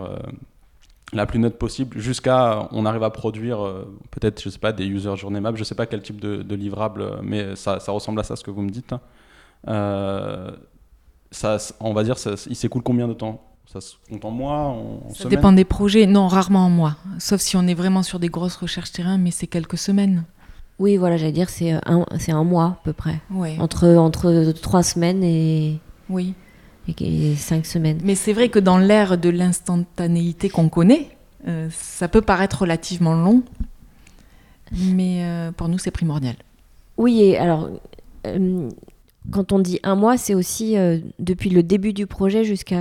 [1.13, 4.87] la plus nette possible jusqu'à on arrive à produire euh, peut-être je sais pas des
[4.87, 8.23] user journée map je sais pas quel type de, livrable mais ça, ça, ressemble à
[8.23, 8.95] ça ce que vous me dites.
[9.69, 10.51] Euh,
[11.31, 13.43] ça on va dire ça, il s'écoule combien de temps?
[13.67, 16.07] Ça se compte en mois en, ça dépend des projets.
[16.07, 16.97] Non rarement en mois.
[17.19, 20.25] Sauf si on est vraiment sur des grosses recherches terrain mais c'est quelques semaines.
[20.79, 23.21] Oui voilà j'allais dire c'est un c'est un mois à peu près.
[23.59, 26.35] Entre entre trois semaines et oui
[27.01, 28.01] et cinq semaines.
[28.05, 31.09] Mais c'est vrai que dans l'ère de l'instantanéité qu'on connaît,
[31.49, 33.43] euh, ça peut paraître relativement long,
[34.73, 36.35] mais euh, pour nous, c'est primordial.
[36.97, 37.71] Oui, et alors,
[38.27, 38.69] euh,
[39.31, 40.77] quand on dit un mois, c'est aussi
[41.19, 42.81] depuis le début du projet jusqu'à...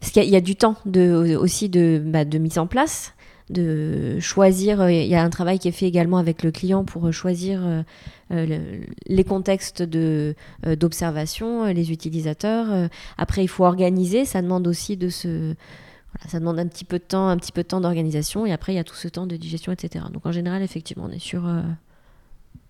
[0.00, 3.12] Parce qu'il y, a du temps de, aussi de, bah, de mise en place,
[3.50, 4.90] de choisir.
[4.90, 7.84] Il y a un travail qui est fait également avec le client pour choisir
[8.30, 12.88] les contextes d'observation, les utilisateurs.
[13.18, 14.24] Après, il faut organiser.
[14.24, 15.54] Ça demande aussi de se
[16.28, 18.72] ça demande un petit peu de temps, un petit peu de temps d'organisation, et après
[18.72, 20.06] il y a tout ce temps de digestion, etc.
[20.12, 21.62] Donc en général, effectivement, on est sur euh,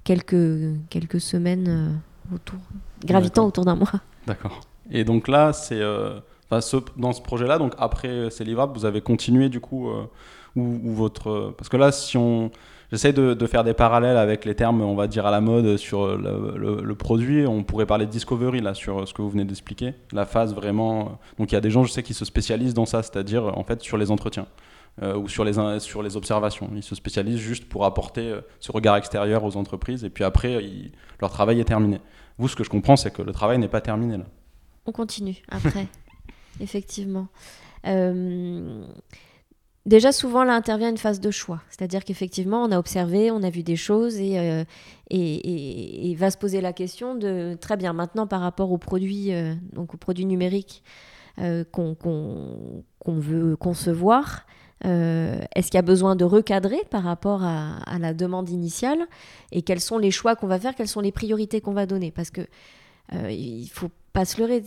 [0.04, 2.58] quelques, quelques semaines euh, autour,
[3.04, 3.92] gravitant autour d'un mois.
[4.26, 4.60] D'accord.
[4.90, 6.18] Et donc là, c'est euh,
[6.50, 9.90] dans ce projet-là, donc après ces livrables, vous avez continué du coup,
[10.56, 12.50] ou, votre, parce que là, si on
[12.92, 16.16] J'essaie de, faire des parallèles avec les termes, on va dire, à la mode sur
[16.16, 17.44] le, produit.
[17.44, 19.94] On pourrait parler de discovery, là, sur ce que vous venez d'expliquer.
[20.12, 21.18] La phase vraiment.
[21.36, 23.64] Donc, il y a des gens, je sais, qui se spécialisent dans ça, c'est-à-dire, en
[23.64, 24.46] fait, sur les entretiens.
[25.02, 26.70] Euh, ou sur les, sur les observations.
[26.74, 30.58] Ils se spécialisent juste pour apporter euh, ce regard extérieur aux entreprises et puis après,
[31.20, 32.00] leur travail est terminé.
[32.38, 34.24] Vous, ce que je comprends, c'est que le travail n'est pas terminé là.
[34.86, 35.86] On continue après,
[36.60, 37.28] effectivement.
[37.86, 38.86] Euh,
[39.86, 41.62] Déjà, souvent, là intervient une phase de choix.
[41.70, 44.64] C'est-à-dire qu'effectivement, on a observé, on a vu des choses et, euh,
[45.10, 49.54] et, va se poser la question de très bien, maintenant par rapport aux produits, euh,
[49.72, 50.82] donc aux produits numériques
[51.38, 51.96] euh, qu'on
[53.06, 54.44] veut concevoir,
[54.82, 58.98] est-ce qu'il y a besoin de recadrer par rapport à, la demande initiale
[59.50, 62.10] et quels sont les choix qu'on va faire, quelles sont les priorités qu'on va donner?
[62.10, 62.42] Parce que
[63.12, 64.62] il faut pas se leurrer,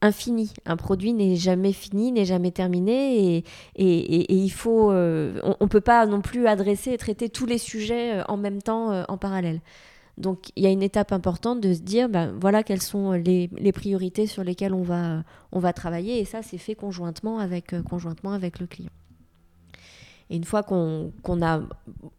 [0.00, 0.52] infini.
[0.64, 3.44] Un produit n'est jamais fini, n'est jamais terminé
[3.76, 7.58] et, il faut, euh, on ne peut pas non plus adresser et traiter tous les
[7.58, 9.60] sujets euh, en même temps, euh, en parallèle.
[10.16, 13.48] Donc il y a une étape importante de se dire, ben, voilà quelles sont les,
[13.72, 18.32] priorités sur lesquelles on va, on va travailler et ça c'est fait conjointement avec, conjointement
[18.32, 18.90] avec le client.
[20.30, 21.62] Et une fois qu'on a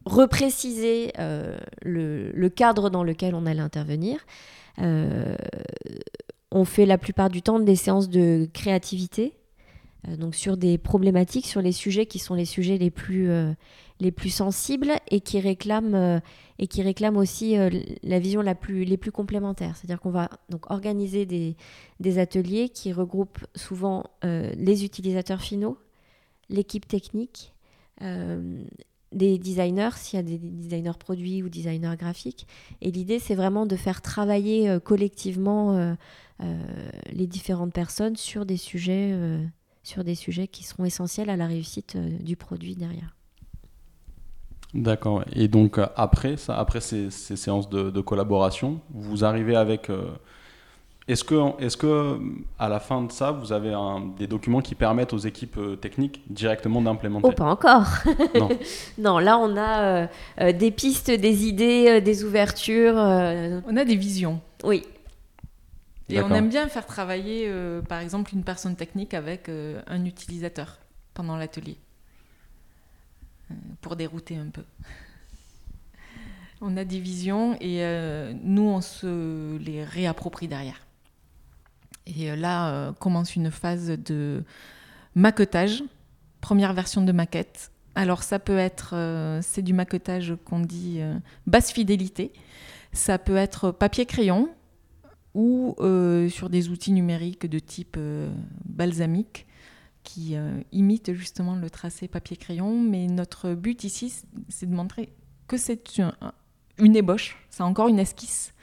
[0.05, 4.25] reprécisé le, le, cadre dans lequel on allait intervenir,
[6.51, 9.33] on fait la plupart du temps des séances de créativité,
[10.07, 13.51] euh, donc sur des problématiques, sur les sujets qui sont les sujets les plus, euh,
[13.99, 16.19] les plus sensibles et qui réclament, euh,
[16.57, 17.55] et qui réclament aussi
[18.03, 19.75] la vision la plus, les plus complémentaires.
[19.75, 21.55] C'est-à-dire qu'on va donc organiser des,
[21.99, 25.77] des, ateliers qui regroupent souvent les utilisateurs finaux,
[26.49, 27.53] l'équipe technique,
[28.01, 32.45] des designers, s'il y a des designers produits ou designers graphiques.
[32.81, 35.95] Et l'idée, c'est vraiment de faire travailler collectivement
[37.11, 39.43] les différentes personnes sur des sujets, euh,
[39.83, 43.15] sur des sujets qui seront essentiels à la réussite euh, du produit derrière.
[44.73, 45.23] D'accord.
[45.33, 49.91] Et donc après ça, après ces, séances de, collaboration, vous arrivez avec.
[51.07, 52.19] est-ce que, est-ce que
[52.59, 53.73] à la fin de ça, vous avez
[54.19, 57.29] des documents qui permettent aux équipes techniques directement d'implémenter?
[57.29, 57.87] Oh, pas encore.
[58.35, 58.49] Non.
[58.99, 59.17] non.
[59.17, 62.93] là on a des pistes, des idées, des ouvertures.
[62.93, 64.39] On a des visions.
[64.63, 64.83] Oui.
[66.09, 70.05] Et on aime bien faire travailler, euh, par exemple, une personne technique avec euh, un
[70.05, 70.79] utilisateur
[71.13, 71.77] pendant l'atelier,
[73.51, 74.63] euh, pour dérouter un peu.
[76.61, 77.83] on a des visions et
[78.43, 80.81] nous, on se les réapproprie derrière.
[82.07, 84.43] Et là commence une phase de
[85.13, 85.83] maquettage,
[86.41, 87.71] première version de maquette.
[87.93, 88.95] Alors ça peut être,
[89.43, 91.01] c'est du maquettage qu'on dit
[91.45, 92.33] basse fidélité.
[92.93, 94.49] Ça peut être papier-crayon,
[95.39, 98.29] ou euh, sur des outils numériques de type euh,
[98.65, 99.47] balsamique
[100.03, 102.77] qui euh, imitent justement le tracé papier-crayon.
[102.81, 104.13] Mais notre but ici,
[104.49, 105.13] c'est de montrer
[105.47, 106.11] que c'est une,
[106.77, 108.53] une ébauche, c'est encore une esquisse.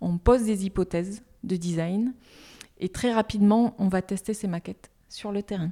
[0.00, 2.14] On pose des hypothèses de design
[2.78, 5.70] et très rapidement, on va tester ces maquettes sur le terrain.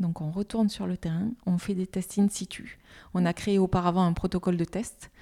[0.00, 2.80] Donc on retourne sur le terrain, on fait des tests in situ.
[3.14, 5.12] On a créé auparavant un protocole de test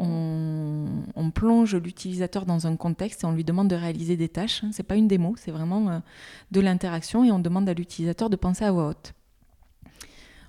[0.00, 4.60] on, plonge l'utilisateur dans un contexte et on lui demande de réaliser des tâches.
[4.60, 5.98] Ce n'est pas une démo, c'est vraiment euh,
[6.50, 8.94] de l'interaction et on demande à l'utilisateur de penser à voix.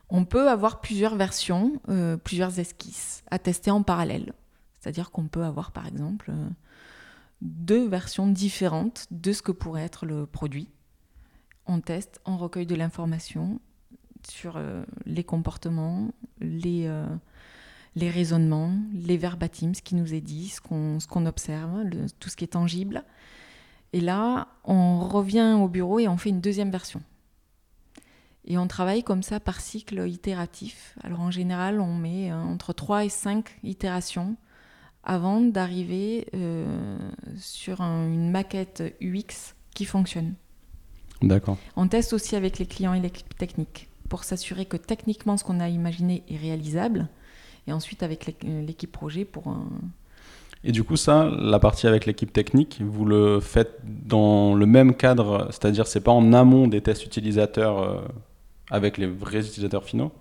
[0.09, 4.33] On peut avoir plusieurs versions, euh, plusieurs esquisses à tester en parallèle.
[4.79, 6.49] C'est-à-dire qu'on peut avoir par exemple euh,
[7.41, 10.67] deux versions différentes de ce que pourrait être le produit.
[11.67, 13.59] On teste, on recueille de l'information
[14.27, 14.59] sur
[15.05, 16.87] les comportements, les
[17.95, 21.83] les raisonnements, les verbatims, ce qui nous est dit, ce qu'on observe,
[22.19, 23.03] tout ce qui est tangible.
[23.93, 27.01] Et là, on revient au bureau et on fait une deuxième version.
[28.45, 30.95] Et on travaille comme ça par cycle itératif.
[31.03, 34.35] Alors en général, on met euh, entre 3 et 5 itérations
[35.03, 36.97] avant d'arriver euh,
[37.37, 40.33] sur une maquette UX qui fonctionne.
[41.21, 41.57] D'accord.
[41.75, 45.59] On teste aussi avec les clients et l'équipe technique pour s'assurer que techniquement ce qu'on
[45.59, 47.07] a imaginé est réalisable
[47.67, 49.67] et ensuite avec euh, l'équipe projet pour un...
[50.63, 54.93] Et du coup, ça, la partie avec l'équipe technique, vous le faites dans le même
[54.95, 58.01] cadre, c'est-à-dire c'est pas en amont des tests utilisateurs euh,
[58.69, 60.11] avec les vrais utilisateurs finaux.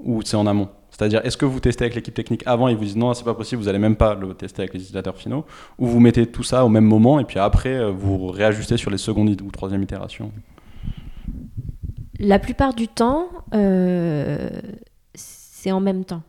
[0.00, 0.68] ou c'est en amont?
[0.90, 3.24] C'est-à-dire, est-ce que vous testez avec l'équipe technique avant et ils vous disent non, c'est
[3.24, 5.44] pas possible, vous n'allez même pas le tester avec les utilisateurs finaux,
[5.78, 8.90] ou vous mettez tout ça au même moment et puis après euh, vous réajustez sur
[8.90, 10.30] les secondes ou troisième itérations?
[12.20, 14.48] La plupart du temps, euh,
[15.14, 16.22] c'est en même temps.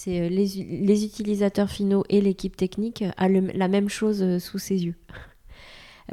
[0.00, 4.96] C'est euh, les, utilisateurs finaux et l'équipe technique a la même chose sous ses yeux.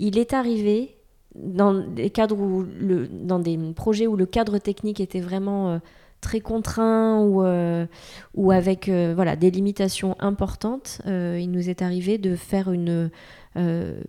[0.00, 0.98] il est arrivé
[1.36, 2.66] dans des cadres où
[3.10, 5.78] dans des projets où le cadre technique était vraiment euh,
[6.20, 7.86] très contraint ou, euh,
[8.34, 13.10] ou avec euh, voilà, des limitations importantes, il nous est arrivé de faire une,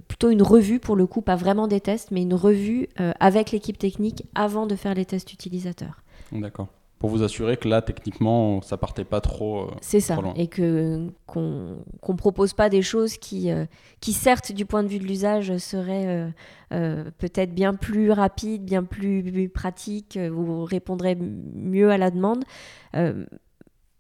[0.08, 2.88] plutôt une revue, pour le coup, pas vraiment des tests, mais une revue
[3.20, 6.02] avec l'équipe technique avant de faire les tests utilisateurs.
[6.32, 6.68] D'accord
[7.00, 9.62] pour vous assurer que là, techniquement, ça partait pas trop.
[9.62, 11.78] Euh, c'est ça, et que qu'on
[12.10, 13.66] ne propose pas des choses qui, euh,
[14.02, 16.30] qui, certes, du point de vue de l'usage, seraient
[16.74, 22.44] euh, peut-être bien plus rapides, bien plus, pratiques, vous répondrez mieux à la demande,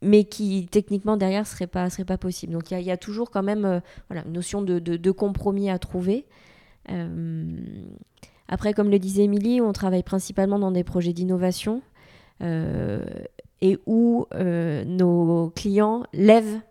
[0.01, 2.51] mais qui techniquement derrière serait pas serait pas possible.
[2.51, 5.69] Donc il y, y, a toujours quand même voilà une notion de, de, de compromis
[5.69, 6.25] à trouver.
[8.49, 11.81] après, comme le disait Émilie, on travaille principalement dans des projets d'innovation.
[12.41, 13.05] Euh,
[13.61, 16.61] et où euh, nos clients lèvent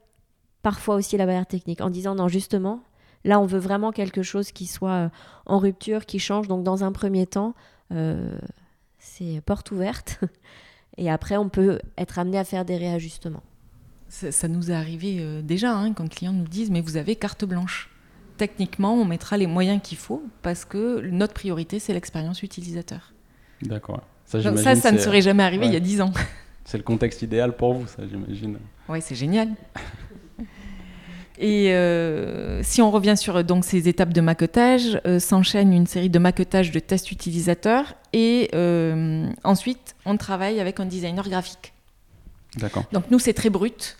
[0.62, 2.82] parfois aussi la barrière technique en disant non justement
[3.24, 5.08] là on veut vraiment quelque chose qui soit euh,
[5.44, 6.48] en rupture, qui change.
[6.48, 7.54] Donc dans un premier temps,
[8.98, 10.20] c'est porte ouverte
[10.96, 13.42] et après on peut être amené à faire des réajustements.
[14.08, 17.44] Ça, nous est arrivé déjà hein, quand les clients nous disent mais vous avez carte
[17.44, 17.90] blanche.
[18.38, 23.12] Techniquement, on mettra les moyens qu'il faut parce que notre priorité c'est l'expérience utilisateur.
[23.62, 24.02] D'accord.
[24.28, 26.12] Ça, ça, ne serait jamais arrivé il y a 10 ans.
[26.64, 28.58] C'est le contexte idéal pour vous, ça, j'imagine.
[28.88, 29.48] Oui, c'est génial.
[31.38, 36.10] Et euh, si on revient sur donc, ces étapes de maquettage, euh, s'enchaîne une série
[36.10, 41.72] de maquetages de tests utilisateurs et euh, ensuite on travaille avec un designer graphique.
[42.56, 42.84] D'accord.
[42.92, 43.96] Donc nous c'est très brut,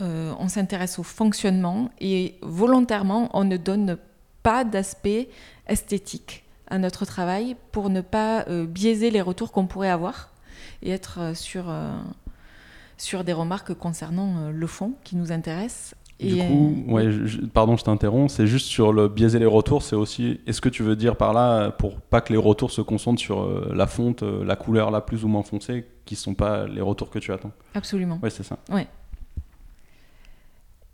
[0.00, 3.98] on s'intéresse au fonctionnement et volontairement on ne donne
[4.42, 5.28] pas d'aspect
[5.66, 10.30] esthétique à notre travail pour ne pas euh, biaiser les retours qu'on pourrait avoir
[10.82, 11.96] et être euh, sur, euh,
[12.96, 15.94] sur des remarques concernant le fond qui nous intéresse.
[16.20, 17.10] Du coup, ouais,
[17.54, 20.82] pardon, je t'interromps, c'est juste sur le biaiser les retours, c'est aussi, est-ce que tu
[20.82, 24.56] veux dire par là, pour pas que les retours se concentrent sur la fonte, la
[24.56, 27.52] couleur la plus ou moins foncée, qui ne sont pas les retours que tu attends?
[27.72, 28.18] Absolument.
[28.20, 28.58] Oui, c'est ça.
[28.68, 28.88] Ouais.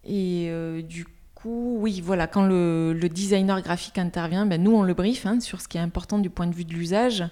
[0.05, 0.53] Et
[0.87, 1.07] du
[1.45, 5.69] oui, voilà, quand le, designer graphique intervient, ben, nous, on le brief hein, sur ce
[5.69, 7.25] qui est important du point de vue de l'usage.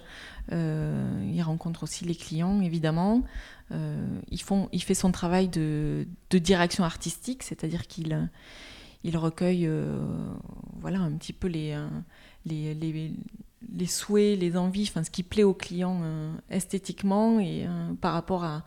[0.51, 3.23] Euh, il rencontre aussi les clients, évidemment.
[3.71, 4.05] Euh,
[4.71, 8.29] il fait son travail de, direction artistique, c'est-à-dire qu'il
[9.05, 9.99] il recueille euh,
[10.79, 11.75] voilà, un petit peu les,
[12.45, 16.01] les, souhaits, les envies, ce qui plaît aux clients
[16.49, 17.67] esthétiquement et
[17.99, 18.63] par rapport à,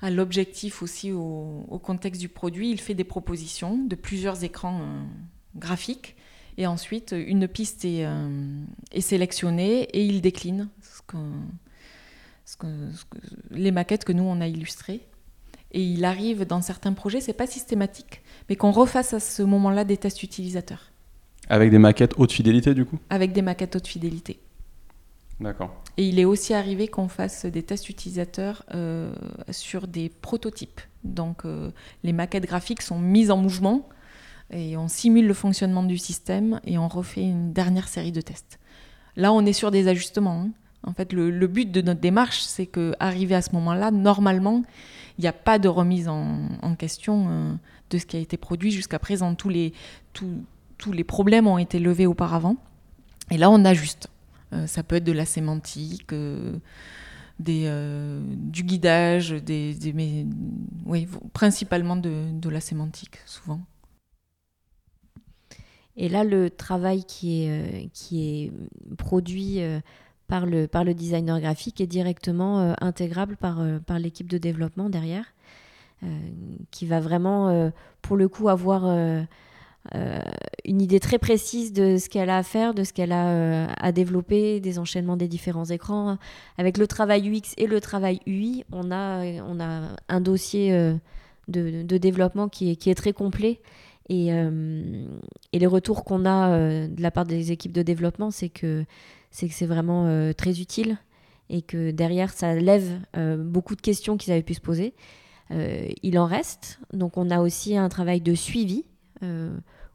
[0.00, 2.70] à l'objectif aussi au, contexte du produit.
[2.70, 5.02] Il fait des propositions de plusieurs écrans euh,
[5.56, 6.16] graphiques
[6.56, 12.66] et ensuite une piste est, euh, est, sélectionnée et il décline ce que,
[13.50, 15.00] les maquettes que nous on a illustrées.
[15.72, 19.84] Et il arrive dans certains projets, c'est pas systématique, mais qu'on refasse à ce moment-là
[19.84, 20.92] des tests utilisateurs.
[21.50, 22.98] Avec des maquettes haute fidélité du coup?
[23.10, 24.40] Avec des maquettes haute fidélité.
[25.40, 25.82] D'accord.
[25.98, 29.12] Et il est aussi arrivé qu'on fasse des tests utilisateurs euh,
[29.50, 30.80] sur des prototypes.
[31.02, 31.72] Donc euh,
[32.04, 33.88] les maquettes graphiques sont mises en mouvement
[34.52, 38.60] et on simule le fonctionnement du système et on refait une dernière série de tests.
[39.16, 40.42] Là, on est sur des ajustements.
[40.42, 40.50] Hein.
[40.84, 44.62] En fait, le, but de notre démarche, c'est qu'arrivé à ce moment-là, normalement,
[45.18, 47.52] il n'y a pas de remise en, question euh,
[47.90, 49.34] de ce qui a été produit jusqu'à présent.
[49.34, 49.72] Tous les,
[50.12, 52.56] tous les problèmes ont été levés auparavant.
[53.32, 54.08] Et là, on ajuste.
[54.52, 56.58] Euh, ça peut être de la sémantique, euh,
[57.48, 59.36] euh, du guidage,
[61.32, 63.60] principalement de, la sémantique, souvent.
[65.96, 68.52] Et là, le travail qui est,
[68.96, 69.60] produit
[70.28, 75.34] par, le, designer graphique est directement intégrable par, l'équipe de développement derrière,
[76.70, 78.84] qui va vraiment, pour le coup, avoir
[80.68, 83.66] une idée très précise de ce qu'elle a à faire, de ce qu'elle a euh,
[83.78, 86.18] à développer, des enchaînements des différents écrans.
[86.58, 90.94] Avec le travail UX et le travail UI, on a, on a un dossier euh,
[91.48, 93.60] de, développement qui est, très complet.
[94.10, 94.30] Et,
[95.52, 98.84] les retours qu'on a de la part des équipes de développement, c'est que
[99.30, 100.98] c'est vraiment très utile
[101.50, 103.00] et que derrière, ça lève
[103.38, 104.94] beaucoup de questions qu'ils avaient pu se poser.
[105.50, 106.80] il en reste.
[106.92, 108.84] Donc on a aussi un travail de suivi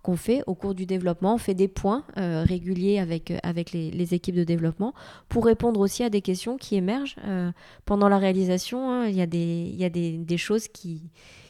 [0.03, 1.35] qu'on fait au cours du développement.
[1.35, 4.93] On fait des points euh, réguliers avec, euh, avec les, équipes de développement
[5.29, 7.15] pour répondre aussi à des questions qui émergent.
[7.25, 7.51] Euh,
[7.85, 9.07] pendant la réalisation, hein.
[9.07, 11.03] il y a, des, y a des, des choses qui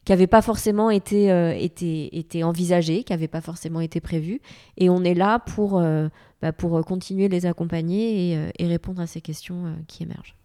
[0.07, 1.29] n'avaient pas forcément été,
[1.59, 4.39] été, été envisagées, qui n'avaient pas forcément été prévues.
[4.77, 5.81] Et on est là pour,
[6.41, 10.35] bah, pour continuer les accompagner et, répondre à ces questions qui émergent.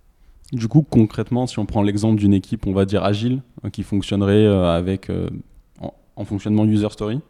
[0.52, 3.42] Du coup, concrètement, si on prend l'exemple d'une équipe, on va dire agile,
[3.72, 5.11] qui fonctionnerait avec
[6.14, 7.20] en fonctionnement user story,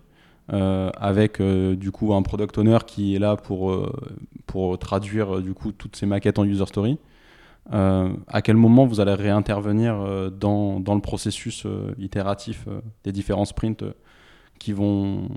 [0.51, 3.93] euh, avec euh, du coup un product owner qui est là pour, euh,
[4.47, 6.99] pour traduire du coup toutes ces maquettes en user story.
[7.71, 11.67] à quel moment vous allez réintervenir dans, dans, le processus
[11.99, 12.67] itératif
[13.05, 13.85] des différents sprints
[14.59, 15.29] qui vont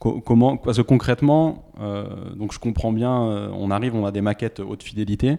[0.00, 1.70] comment parce que concrètement
[2.34, 5.38] donc je comprends bien on arrive on a des maquettes haute fidélité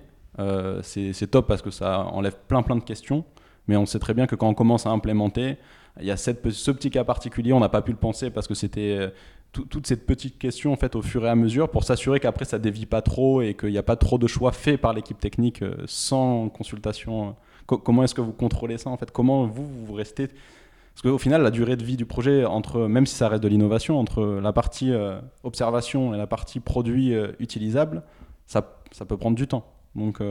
[0.82, 3.26] c'est top parce que ça enlève plein plein de questions
[3.68, 5.58] mais on sait très bien que quand on commence à implémenter
[6.00, 8.54] il y a ce petit cas particulier, on n'a pas pu le penser parce que
[8.54, 9.10] c'était euh,
[9.52, 12.60] toute cette petite question en fait au fur et à mesure pour s'assurer qu'après ça
[12.60, 15.62] dévie pas trop et qu'il n'y a pas trop de choix faits par l'équipe technique
[15.62, 17.36] euh, sans consultation.
[17.66, 19.12] comment est-ce que vous contrôlez ça en fait?
[19.12, 20.28] Comment vous vous restez?
[20.28, 23.50] Parce qu'au final, la durée de vie du projet, entre, même si ça reste de
[23.50, 28.04] l'innovation, entre la partie euh, observation et la partie produit utilisable,
[28.46, 29.66] ça, peut prendre du temps.
[29.96, 30.22] Donc,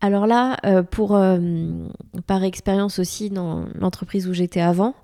[0.00, 1.88] alors là, euh, euh,
[2.26, 4.94] par expérience aussi dans l'entreprise où j'étais avant,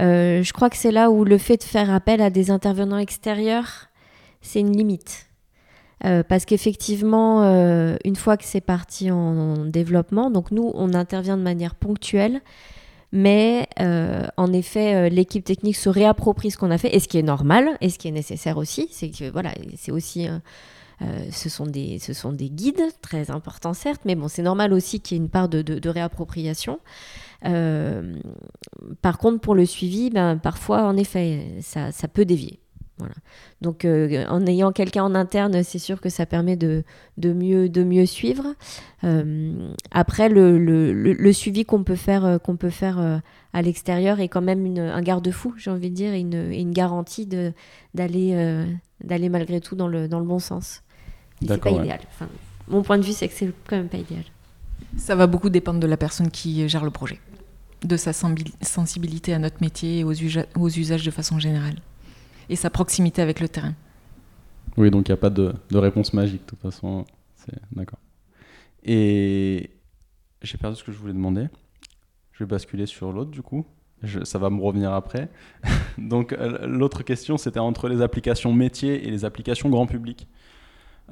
[0.00, 2.98] euh, je crois que c'est là où le fait de faire appel à des intervenants
[2.98, 3.86] extérieurs,
[4.40, 5.28] c'est une limite.
[6.28, 7.42] parce qu'effectivement,
[8.04, 12.42] une fois que c'est parti en, développement, donc nous, on intervient de manière ponctuelle,
[13.10, 17.22] mais en effet, l'équipe technique se réapproprie ce qu'on a fait, et ce qui est
[17.22, 20.28] normal, et ce qui est nécessaire aussi, c'est que voilà, c'est aussi
[21.02, 25.20] euh, ce, sont des, guides, très importants certes, mais bon, c'est normal aussi qu'il y
[25.20, 26.80] ait une part de, réappropriation.
[27.44, 28.14] Euh,
[29.02, 32.60] par contre, pour le suivi, ben, parfois, en effet, ça peut dévier.
[32.98, 33.14] Voilà.
[33.60, 36.84] Donc, euh, en ayant quelqu'un en interne, c'est sûr que ça permet de,
[37.18, 38.54] de, mieux, de mieux suivre.
[39.90, 43.20] après, le, le, le, suivi qu'on peut faire, qu'on peut faire
[43.52, 46.72] à l'extérieur est quand même une, un garde-fou, j'ai envie de dire, et une, une
[46.72, 47.26] garantie
[47.94, 48.64] d'aller
[49.02, 50.82] d'aller malgré tout dans le, dans le bon sens.
[51.46, 52.00] C'est pas idéal.
[52.68, 54.24] mon point de vue, c'est que c'est quand même pas idéal.
[54.96, 57.20] Ça va beaucoup dépendre de la personne qui gère le projet,
[57.82, 60.12] de sa sensibilité à notre métier et aux,
[60.58, 61.76] aux usages de façon générale,
[62.48, 63.74] et sa proximité avec le terrain.
[64.76, 67.04] Oui, donc il n'y a pas de, réponse magique, de toute façon.
[67.72, 67.98] D'accord.
[68.82, 69.70] Et
[70.42, 71.48] j'ai perdu ce que je voulais demander.
[72.32, 73.64] Je vais basculer sur l'autre, du coup.
[74.24, 75.28] ça va me revenir après.
[75.98, 80.26] donc euh, l'autre question, c'était entre les applications métiers et les applications grand public.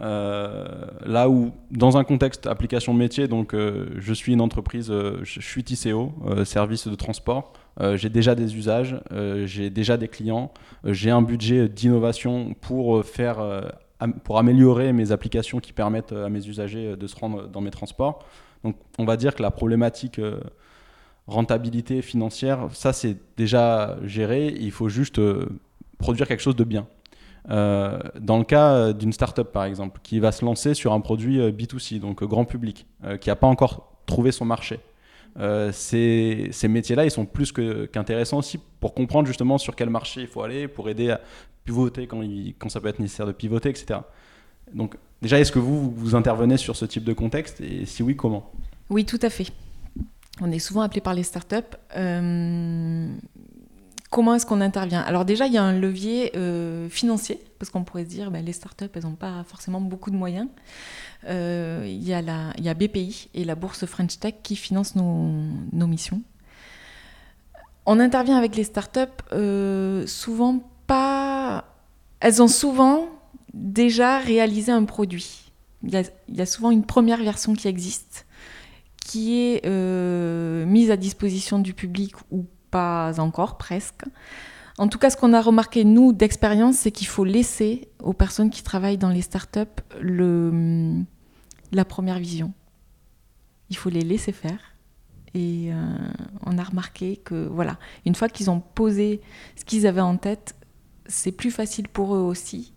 [0.01, 5.41] Euh, là où, dans un contexte application métier, donc euh, je suis une entreprise, je
[5.41, 6.13] suis TCO,
[6.45, 7.53] service de transport,
[7.95, 9.01] j'ai déjà des usages,
[9.45, 10.53] j'ai déjà des clients,
[10.85, 13.73] j'ai un budget d'innovation pour faire,
[14.25, 18.25] pour améliorer mes applications qui permettent à mes usagers de se rendre dans mes transports.
[18.63, 20.21] Donc, on va dire que la problématique
[21.27, 24.55] rentabilité financière, ça c'est déjà géré.
[24.61, 25.21] Il faut juste
[25.99, 26.87] produire quelque chose de bien.
[27.51, 31.41] Euh, dans le cas d'une startup, par exemple, qui va se lancer sur un produit
[31.41, 32.87] euh, B2C, donc euh, grand public,
[33.21, 34.81] qui n'a pas encore trouvé son marché,
[35.73, 40.27] ces, ces métiers-là, ils sont plus qu'intéressants aussi pour comprendre justement sur quel marché il
[40.27, 41.21] faut aller, pour aider à
[41.65, 44.01] pivoter quand ça peut être nécessaire de pivoter, etc.
[44.75, 48.17] Donc, déjà, est-ce que vous, vous intervenez sur ce type de contexte Et si oui,
[48.17, 48.51] comment?
[48.91, 49.49] Oui, tout à fait.
[50.41, 51.57] On est souvent appelé par les startups.
[51.97, 53.15] Euh,
[54.13, 55.01] Comment est-ce qu'on intervient?
[55.01, 58.45] Alors déjà, il y a un levier euh, financier, parce qu'on pourrait se dire, ben,
[58.45, 60.49] les startups, elles n'ont pas forcément beaucoup de moyens.
[61.29, 64.55] Euh, il, y a la, il y a BPI et la bourse French Tech qui
[64.55, 65.33] financent nos,
[65.73, 66.21] nos missions.
[67.87, 69.01] On intervient avec les startups,
[69.33, 71.65] euh, souvent pas...
[72.21, 73.09] Elles ont souvent
[73.55, 75.51] déjà réalisé un produit.
[75.85, 78.27] Il y a, il y a souvent une première version qui existe,
[79.07, 79.67] qui est
[80.67, 84.03] mise à disposition du public ou pas encore, presque.
[84.79, 88.51] En tout cas, ce qu'on a remarqué, nous, d'expérience, c'est qu'il faut laisser aux personnes
[88.51, 92.53] qui travaillent dans les startups la première vision.
[93.71, 94.59] Il faut les laisser faire.
[95.35, 95.97] Et euh,
[96.45, 99.21] on a remarqué que, voilà, une fois qu'ils ont posé
[99.57, 100.57] ce qu'ils avaient en tête,
[101.07, 102.75] c'est plus facile pour eux aussi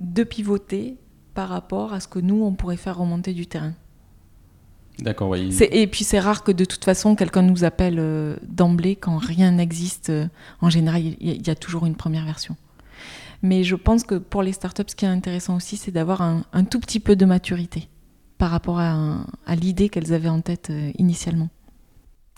[0.00, 0.98] de pivoter
[1.34, 3.74] par rapport à ce que nous, on pourrait faire remonter du terrain.
[5.00, 5.56] D'accord, oui.
[5.72, 9.52] Et puis c'est rare que de toute façon quelqu'un nous appelle euh, d'emblée quand rien
[9.52, 10.10] n'existe.
[10.10, 10.26] Euh,
[10.60, 12.56] en général, il y, a toujours une première version.
[13.42, 16.64] Mais je pense que pour les startups, ce qui est intéressant aussi, c'est d'avoir un,
[16.64, 17.88] tout petit peu de maturité
[18.38, 21.48] par rapport à, à l'idée qu'elles avaient en tête euh, initialement.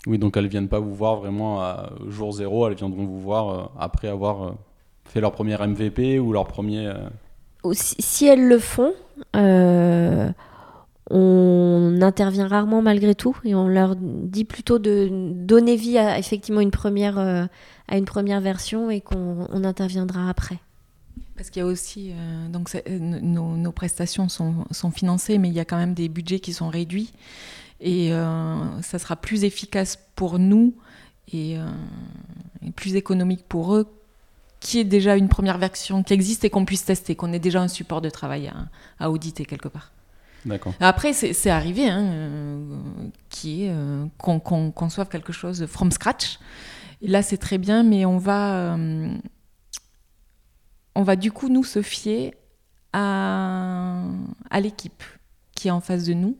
[0.07, 3.71] Oui, donc elles viennent pas vous voir vraiment à jour zéro, elles viendront vous voir
[3.77, 4.55] après avoir
[5.05, 6.91] fait leur premier MVP ou leur premier.
[7.73, 8.93] Si, elles le font,
[11.09, 16.61] on intervient rarement malgré tout et on leur dit plutôt de donner vie à effectivement
[16.61, 20.59] une première, à une première version et qu'on interviendra après.
[21.37, 25.53] Parce qu'il y a aussi, euh, donc euh, nos, prestations sont, sont, financées, mais il
[25.53, 27.13] y a quand même des budgets qui sont réduits.
[27.79, 30.73] Et euh, ça sera plus efficace pour nous
[31.31, 31.57] et,
[32.75, 33.87] plus économique pour eux
[34.59, 37.61] qui est déjà une première version qui existe et qu'on puisse tester, qu'on ait déjà
[37.61, 38.51] un support de travail
[38.99, 39.91] à, auditer quelque part.
[40.79, 42.63] Après, c'est arrivé hein,
[43.29, 43.73] qui est
[44.17, 46.39] qu'on conçoive quelque chose from scratch.
[47.01, 48.77] là, c'est très bien, mais on va
[50.97, 52.33] on va du coup nous se fier
[52.91, 54.01] à,
[54.59, 55.03] l'équipe
[55.53, 56.37] qui est en face de nous,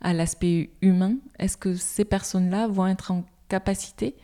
[0.00, 1.16] à l'aspect humain.
[1.40, 4.14] Est-ce que ces personnes-là vont être en capacité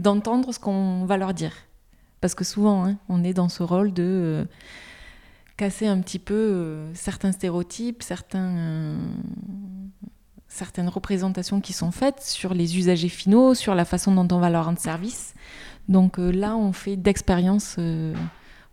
[0.00, 1.52] d'entendre ce qu'on va leur dire?
[2.20, 4.44] Parce que souvent, hein, on est dans ce rôle de euh,
[5.58, 8.02] casser un petit peu euh, certains stéréotypes,
[8.34, 8.98] euh,
[10.48, 14.48] certaines représentations qui sont faites sur les usagers finaux, sur la façon dont on va
[14.48, 15.34] leur rendre service.
[15.90, 17.78] Donc là, on fait d'expérience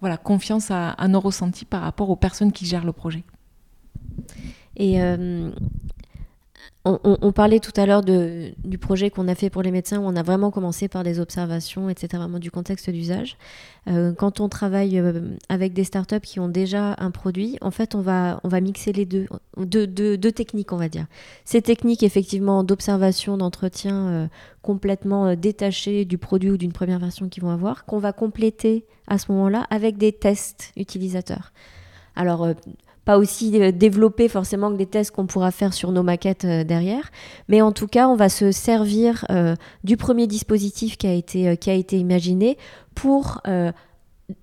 [0.02, 3.24] voilà, confiance à, nos ressentis par rapport aux personnes qui gèrent le projet.
[4.78, 5.52] Et euh,
[6.86, 10.16] on, parlait tout à l'heure du projet qu'on a fait pour les médecins, où on
[10.16, 13.38] a vraiment commencé par des observations, etc., vraiment du contexte d'usage.
[13.88, 17.96] Euh, quand on travaille euh, avec des startups qui ont déjà un produit, en fait,
[17.96, 19.26] on va, on va mixer les deux,
[19.58, 21.08] deux, deux, techniques, on va dire.
[21.44, 24.28] Ces techniques, effectivement, d'observation, d'entretien euh,
[24.62, 29.18] complètement détachées du produit ou d'une première version qu'ils vont avoir, qu'on va compléter à
[29.18, 31.52] ce moment-là avec des tests utilisateurs.
[32.16, 32.48] Alors,
[33.06, 36.64] pas aussi euh, développé forcément que des tests qu'on pourra faire sur nos maquettes euh,
[36.64, 37.12] derrière.
[37.48, 41.56] Mais en tout cas, on va se servir euh, du premier dispositif qui a été,
[41.58, 42.58] qui a été imaginé
[42.96, 43.42] pour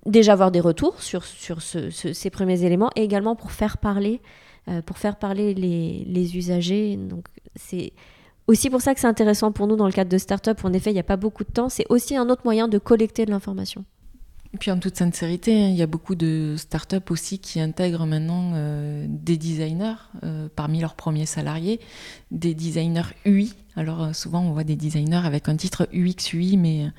[0.05, 4.21] déjà avoir des retours sur, sur ces premiers éléments et également pour faire parler,
[4.85, 6.95] pour faire parler les, les usagers.
[6.97, 7.93] Donc c'est
[8.47, 10.59] aussi pour ça que c'est intéressant pour nous dans le cadre de start-up.
[10.63, 11.67] En effet, il n'y a pas beaucoup de temps.
[11.67, 13.83] C'est aussi un autre moyen de collecter de l'information.
[14.53, 18.05] Et puis en toute sincérité, hein, il y a beaucoup de startups aussi qui intègrent
[18.05, 21.79] maintenant euh, des designers euh, parmi leurs premiers salariés,
[22.29, 23.55] des designers UI.
[23.75, 26.91] Alors euh, souvent on voit des designers avec un titre UX UI, mais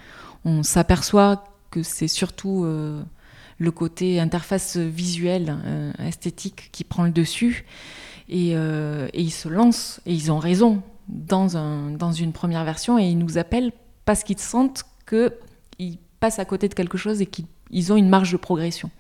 [0.45, 5.57] on s'aperçoit que c'est surtout le côté interface visuelle,
[5.99, 7.65] esthétique qui prend le dessus.
[8.29, 13.07] Et, ils se lancent, et ils ont raison, dans, un, dans une première version, et
[13.07, 13.73] ils nous appellent
[14.05, 14.85] parce qu'ils sentent
[16.31, 18.91] qu'ils à côté de quelque chose et qu'ils ont une marge de progression.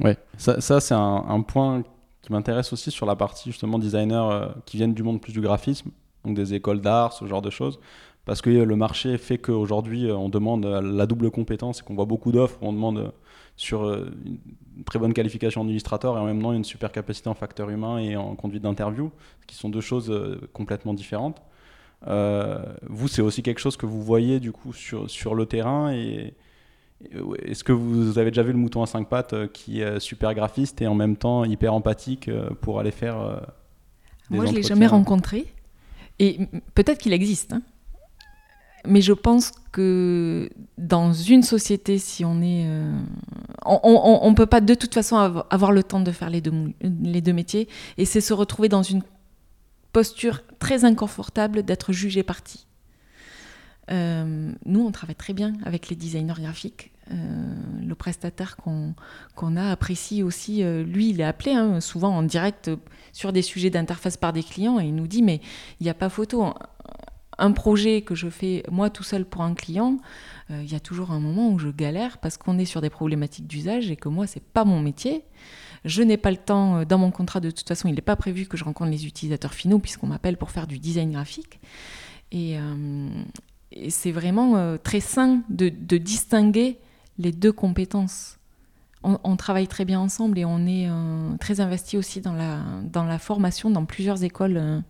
[0.00, 1.82] Ouais, ça, c'est un, point
[2.22, 5.40] qui m'intéresse aussi sur la partie justement designer euh, qui viennent du monde plus du
[5.40, 5.90] graphisme,
[6.24, 7.78] donc des écoles d'art, ce genre de choses.
[8.24, 12.04] Parce que le marché fait qu'aujourd'hui, euh, on demande la double compétence et qu'on voit
[12.04, 13.10] beaucoup d'offres, on demande euh,
[13.56, 14.38] sur une
[14.86, 18.16] très bonne qualification d'illustrateur et en même temps une super capacité en facteur humain et
[18.16, 19.10] en conduite d'interview,
[19.46, 20.12] qui sont deux choses
[20.54, 21.42] complètement différentes.
[22.06, 25.92] Euh, vous, c'est aussi quelque chose que vous voyez du coup sur, sur le terrain
[25.92, 26.34] et,
[27.44, 30.34] est-ce que vous avez déjà vu le mouton à cinq pattes euh, qui est super
[30.34, 33.42] graphiste et en même temps hyper empathique euh, pour aller faire
[34.30, 35.46] des Moi, je ne l'ai jamais rencontré.
[36.20, 36.38] Et
[36.76, 37.54] peut-être qu'il existe.
[37.54, 37.62] Hein.
[38.86, 40.48] Mais je pense que
[40.78, 42.68] dans une société, si on est.
[43.64, 45.16] on ne peut pas de toute façon
[45.50, 47.66] avoir le temps de faire les deux, les deux métiers.
[47.98, 49.02] Et c'est se retrouver dans une
[49.92, 52.66] posture très inconfortable d'être jugé parti.
[53.90, 56.92] Euh, nous, on travaille très bien avec les designers graphiques.
[57.10, 62.22] Euh, le prestataire qu'on a apprécie aussi, euh, lui, il est appelé hein, souvent en
[62.22, 62.70] direct
[63.12, 65.40] sur des sujets d'interface par des clients et il nous dit mais
[65.80, 66.54] il n'y a pas photo.
[67.38, 69.98] Un projet que je fais moi tout seul pour un client,
[70.50, 73.46] il y a toujours un moment où je galère parce qu'on est sur des problématiques
[73.46, 75.24] d'usage et que moi, c'est pas mon métier.
[75.84, 78.16] Je n'ai pas le temps, euh, dans mon contrat de toute façon, il n'est pas
[78.16, 81.60] prévu que je rencontre les utilisateurs finaux puisqu'on m'appelle pour faire du design graphique.
[82.30, 83.08] Et, euh,
[83.88, 86.78] c'est vraiment euh, très sain de, distinguer
[87.18, 88.38] les deux compétences.
[89.02, 90.88] On, travaille très bien ensemble et on est
[91.40, 94.84] très investi aussi dans la, dans la formation dans plusieurs écoles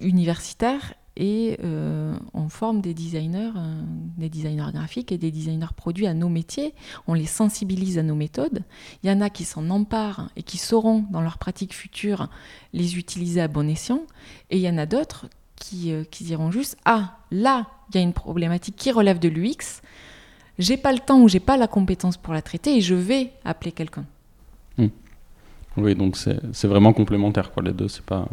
[0.00, 1.56] universitaires et
[2.34, 3.82] on forme des designers, euh,
[4.18, 6.74] des designers graphiques et des designers produits à nos métiers.
[7.06, 8.64] On les sensibilise à nos méthodes.
[9.02, 12.28] Il y en a qui s'en emparent et qui sauront dans leur pratique future
[12.72, 14.02] les utiliser à bon escient.
[14.50, 15.26] Et il y en a d'autres
[15.56, 19.82] qui, euh, diront juste Ah, là, il y a une problématique qui relève de l'UX.
[20.58, 23.32] J'ai pas le temps ou j'ai pas la compétence pour la traiter et je vais
[23.44, 24.04] appeler quelqu'un.
[24.76, 24.88] Hmm.
[25.76, 27.88] Oui, donc c'est vraiment complémentaire, les deux.
[27.88, 28.28] C'est pas.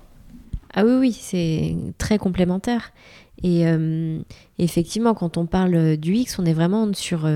[0.79, 2.93] Ah oui, oui, c'est très complémentaire.
[3.41, 3.65] Et
[4.59, 7.27] effectivement, quand on parle du X, on est vraiment sur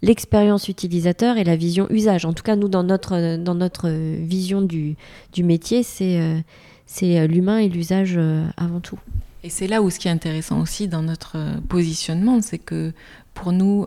[0.00, 2.24] l'expérience utilisateur et la vision usage.
[2.24, 4.96] En tout cas, nous, dans notre, dans notre vision du,
[5.34, 6.42] du métier, c'est
[6.86, 8.18] c'est l'humain et l'usage
[8.56, 8.98] avant tout.
[9.44, 11.36] Et c'est là où ce qui est intéressant aussi dans notre
[11.68, 12.94] positionnement, c'est que
[13.34, 13.84] pour nous,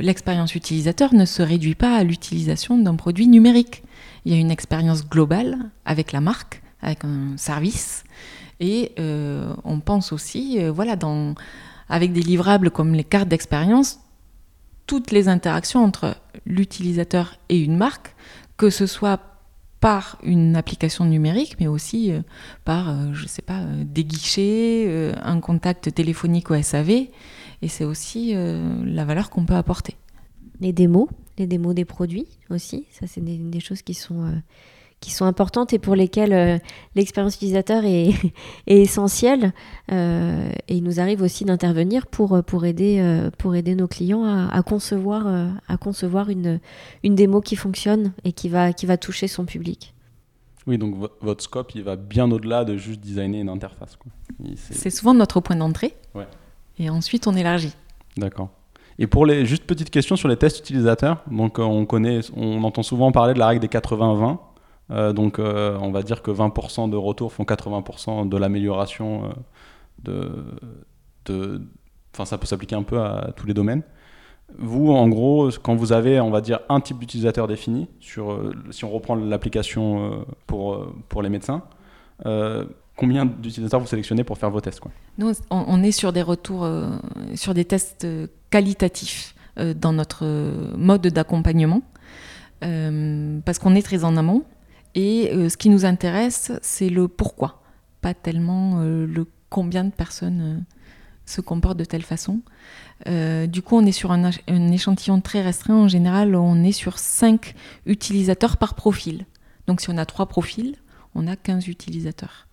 [0.00, 3.82] l'expérience utilisateur ne se réduit pas à l'utilisation d'un produit numérique.
[4.24, 8.04] Il y a une expérience globale avec la marque, avec un service,
[8.62, 10.96] et euh, on pense aussi, euh, voilà,
[11.88, 13.98] avec des livrables comme les cartes d'expérience,
[14.86, 18.14] toutes les interactions entre l'utilisateur et une marque,
[18.56, 19.20] que ce soit
[19.80, 22.22] par une application numérique, mais aussi euh,
[22.64, 26.90] par, je ne sais pas, des guichets, un contact téléphonique au SAV.
[26.90, 29.96] Et c'est aussi la valeur qu'on peut apporter.
[30.60, 34.32] Les démos, les démos des produits aussi, ça c'est des, choses qui sont
[35.02, 36.58] qui sont importantes et pour lesquelles euh,
[36.94, 38.14] l'expérience utilisateur est,
[38.66, 39.52] essentielle.
[39.90, 43.02] Euh, et il nous arrive aussi d'intervenir pour, euh, pour, aider,
[43.36, 45.26] pour aider nos clients à, concevoir,
[45.68, 46.60] à concevoir une,
[47.02, 49.92] une démo qui fonctionne et qui va, qui va toucher son public.
[50.66, 53.98] Oui, donc votre scope, il va bien au-delà de juste designer une interface.
[54.54, 55.94] C'est souvent notre point d'entrée.
[56.14, 56.28] Ouais.
[56.78, 57.74] Et ensuite, on élargit.
[58.16, 58.50] D'accord.
[58.98, 62.82] Et pour les juste petite question sur les tests utilisateurs, donc on connaît, on entend
[62.82, 64.38] souvent parler de la règle des 80-20.
[64.92, 69.32] Euh, donc euh, on va dire que 20% de retours font 80% de l'amélioration
[70.08, 70.28] euh,
[71.26, 71.62] de,
[72.14, 73.82] Enfin, ça peut s'appliquer un peu à tous les domaines.
[74.58, 78.84] Vous, en gros, quand vous avez, on va dire, un type d'utilisateur défini, sur, si
[78.84, 81.62] on reprend l'application pour, pour les médecins,
[82.96, 84.90] combien d'utilisateurs vous sélectionnez pour faire vos tests quoi?
[85.16, 86.68] Nous, on est sur des retours,
[87.34, 88.06] sur des tests
[88.50, 90.26] qualitatifs dans notre
[90.76, 91.80] mode d'accompagnement,
[92.60, 94.44] parce qu'on est très en amont.
[94.94, 97.62] Et euh, ce qui nous intéresse, c'est le pourquoi,
[98.00, 100.58] pas tellement euh, le combien de personnes euh,
[101.24, 102.40] se comportent de telle façon.
[103.06, 105.74] du coup, on est sur un, échantillon très restreint.
[105.74, 107.54] En général, on est sur 5
[107.86, 109.24] utilisateurs par profil.
[109.66, 110.76] Donc si on a 3 profils,
[111.14, 112.48] on a 15 utilisateurs.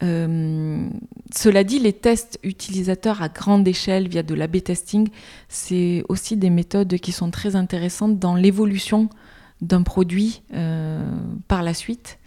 [0.00, 5.08] cela dit, les tests utilisateurs à grande échelle via de l'A-B testing,
[5.48, 9.08] c'est aussi des méthodes qui sont très intéressantes dans l'évolution
[9.60, 11.02] d'un produit euh,
[11.48, 12.18] par la suite.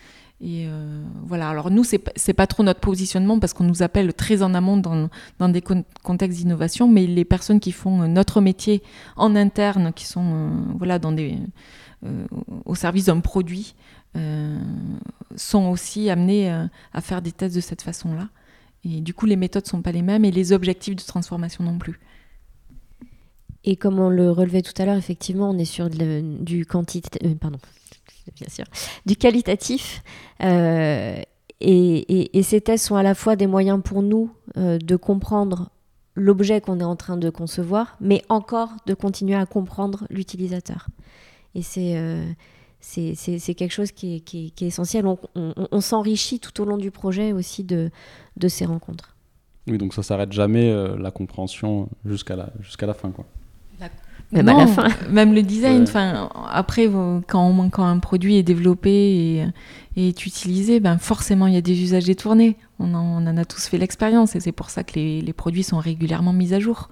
[0.44, 4.12] Et euh, voilà, alors nous, c'est pas, pas trop notre positionnement parce qu'on nous appelle
[4.14, 8.82] très en amont dans, dans des contextes d'innovation, mais les personnes qui font notre métier
[9.18, 11.38] en interne, qui sont euh, voilà, dans des,
[12.66, 13.76] au service d'un produit,
[15.36, 16.52] sont aussi amenées
[16.92, 18.28] à faire des tests de cette façon-là.
[18.84, 21.64] Et du coup, les méthodes ne sont pas les mêmes et les objectifs de transformation
[21.64, 22.00] non plus.
[23.64, 27.36] Et comme on le relevait tout à l'heure, effectivement, on est sur du quantitatif, euh,
[27.36, 27.60] pardon,
[28.36, 28.66] bien sûr,
[29.06, 30.02] du qualitatif.
[30.44, 31.22] Euh,
[31.60, 35.70] et, ces tests sont à la fois des moyens pour nous euh, de comprendre
[36.16, 40.88] l'objet qu'on est en train de concevoir, mais encore de continuer à comprendre l'utilisateur.
[41.54, 41.96] Et c'est
[42.80, 45.06] c'est quelque chose qui est, qui est, essentiel.
[45.06, 47.92] On, s'enrichit tout au long du projet aussi de,
[48.38, 49.16] de ces rencontres.
[49.68, 53.12] Oui, donc ça s'arrête jamais la compréhension jusqu'à la, jusqu'à la fin.
[53.12, 53.26] Quoi.
[54.32, 54.88] Même à la fin.
[55.10, 55.84] Même le design.
[55.84, 56.90] Enfin, après,
[57.28, 59.46] quand, quand, un produit est développé
[59.96, 62.56] et, est utilisé, ben forcément, il y a des usages détournés.
[62.80, 65.34] On en, on en a tous fait l'expérience et c'est pour ça que les, les,
[65.34, 66.90] produits sont régulièrement mis à jour.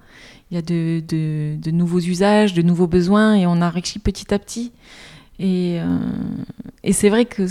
[0.50, 4.34] Il y a de, de, de, nouveaux usages, de nouveaux besoins et on enrichit petit
[4.34, 4.72] à petit.
[5.38, 5.98] Et, euh,
[6.82, 7.46] et c'est vrai que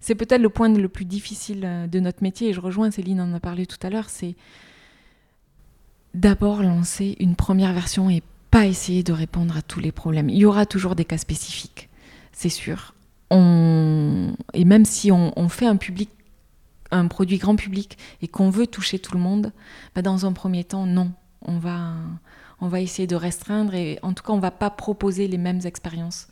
[0.00, 3.20] c'est peut-être le point le plus difficile euh, de notre métier et je rejoins, Céline
[3.20, 4.34] en a parlé tout à l'heure, c'est
[6.14, 8.22] d'abord lancer une première version et
[8.56, 10.30] pas essayer de répondre à tous les problèmes.
[10.30, 11.90] Il y aura toujours des cas spécifiques,
[12.32, 12.94] c'est sûr.
[13.30, 14.32] On...
[14.54, 16.08] Et même si on, fait un public
[16.90, 19.52] un produit grand public et qu'on veut toucher tout le monde,
[19.94, 21.12] bah dans un premier temps, non.
[21.42, 21.96] On va,
[22.62, 25.60] on va essayer de restreindre et en tout cas, on va pas proposer les mêmes
[25.64, 26.28] expériences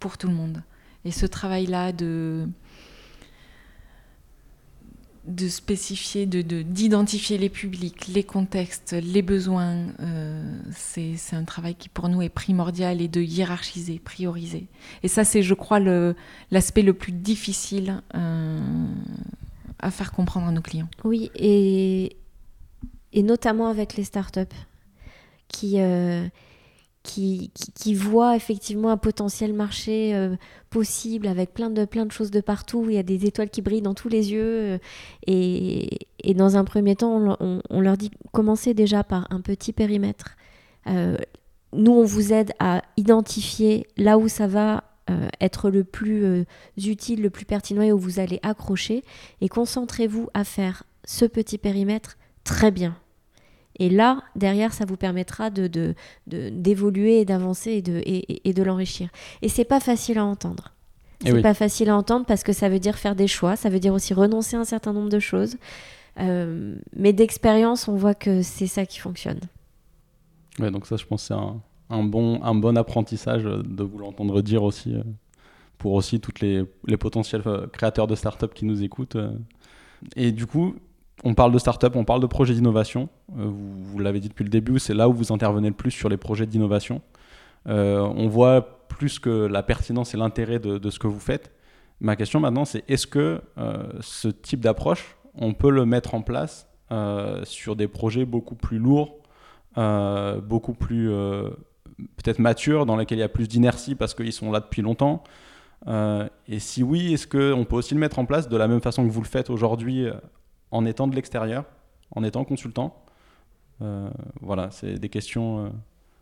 [0.00, 0.62] pour tout le monde.
[1.06, 2.46] Et ce travail-là de,
[5.28, 11.88] de spécifier, de, d'identifier les publics, les contextes, les besoins, euh, c'est, un travail qui
[11.88, 14.66] pour nous est primordial et de hiérarchiser, prioriser.
[15.02, 15.80] Et ça, c'est, je crois,
[16.50, 18.58] l'aspect le plus difficile euh,
[19.78, 20.88] à faire comprendre à nos clients.
[21.04, 22.16] Oui, et,
[23.12, 24.40] et notamment avec les startups
[25.48, 26.26] qui, euh,
[27.08, 30.36] qui, qui, voit effectivement un potentiel marché euh,
[30.68, 32.84] possible avec plein de, plein de choses de partout.
[32.86, 34.42] Il y a des étoiles qui brillent dans tous les yeux.
[34.44, 34.78] Euh,
[35.26, 40.36] et, dans un premier temps, on, leur dit commencez déjà par un petit périmètre.
[40.86, 41.16] Euh,
[41.72, 44.84] nous, on vous aide à identifier là où ça va
[45.40, 46.44] être le plus
[46.76, 49.04] utile, le plus pertinent et où vous allez accrocher.
[49.40, 52.94] Et concentrez-vous à faire ce petit périmètre très bien.
[53.78, 55.94] Et là, derrière, ça vous permettra de,
[56.26, 59.08] d'évoluer et d'avancer et de, et, de l'enrichir.
[59.42, 60.74] Et c'est pas facile à entendre.
[61.24, 63.68] Eh c'est pas facile à entendre parce que ça veut dire faire des choix, ça
[63.68, 65.56] veut dire aussi renoncer à un certain nombre de choses.
[66.20, 69.40] Euh, mais d'expérience, on voit que c'est ça qui fonctionne.
[70.58, 71.60] Ouais, donc ça, je pense, c'est un,
[71.90, 75.02] un, bon, un bon apprentissage de vous l'entendre dire aussi, euh,
[75.76, 79.16] pour aussi tous les, les, potentiels euh, créateurs de startups qui nous écoutent.
[80.16, 80.74] Et du coup,
[81.24, 83.08] on parle de startups, on parle de projets d'innovation.
[83.28, 86.08] vous, vous l'avez dit depuis le début, c'est là où vous intervenez le plus sur
[86.08, 87.00] les projets d'innovation.
[87.66, 91.52] on voit plus que la pertinence et l'intérêt de, ce que vous faites.
[92.00, 96.22] Ma question maintenant, c'est est-ce que euh, ce type d'approche, on peut le mettre en
[96.22, 99.18] place euh, sur des projets beaucoup plus lourds,
[99.78, 101.08] euh, beaucoup plus
[102.16, 105.22] peut-être matures, dans lesquels il y a plus d'inertie parce qu'ils sont là depuis longtemps?
[105.86, 109.06] Et si oui, est-ce qu'on peut aussi le mettre en place de la même façon
[109.06, 110.06] que vous le faites aujourd'hui
[110.70, 111.64] en étant de l'extérieur,
[112.14, 113.02] en étant consultant
[114.40, 115.72] Voilà, c'est des questions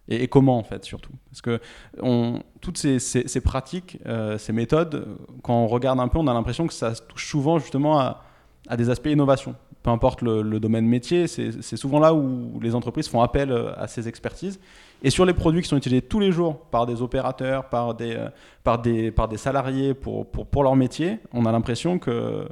[0.08, 1.60] et, comment en fait surtout Parce que
[2.60, 5.06] toutes ces, pratiques, euh, ces méthodes,
[5.42, 8.22] quand on regarde un peu, on a l'impression que ça touche souvent justement à,
[8.76, 9.54] des aspects innovation.
[9.82, 13.86] Peu importe le, domaine métier, c'est souvent là où les entreprises font appel euh, à
[13.86, 14.58] ces expertises.
[15.02, 18.16] Et sur les produits qui sont utilisés tous les jours par des opérateurs, par des,
[18.16, 22.48] euh, salariés pour leur métier, on a l'impression que,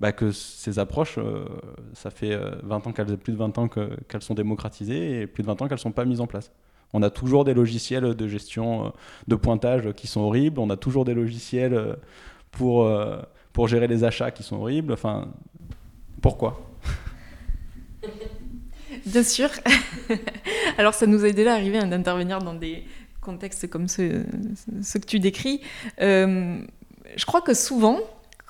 [0.00, 1.18] bah, que ces approches,
[1.92, 5.46] ça fait 20 ans qu'elles, plus de 20 ans qu'elles sont démocratisées et plus de
[5.46, 6.50] 20 ans qu'elles ne sont pas mises en place.
[6.92, 8.90] On a toujours des logiciels de gestion euh,
[9.28, 10.58] de pointage qui sont horribles.
[10.58, 11.94] On a toujours des logiciels euh,
[12.50, 13.18] pour, euh,
[13.52, 14.92] pour gérer les achats qui sont horribles.
[14.92, 15.28] Enfin,
[16.20, 16.60] pourquoi?
[19.06, 19.48] Bien sûr.
[20.78, 22.84] Alors, ça nous est déjà arrivé hein, d'intervenir dans des
[23.20, 24.24] contextes comme ceux,
[24.66, 25.60] que tu décris.
[25.98, 26.64] je
[27.26, 27.98] crois que souvent,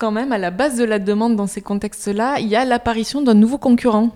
[0.01, 3.21] quand même, à la base de la demande dans ces contextes-là, il y a l'apparition
[3.21, 4.09] d'un nouveau concurrent.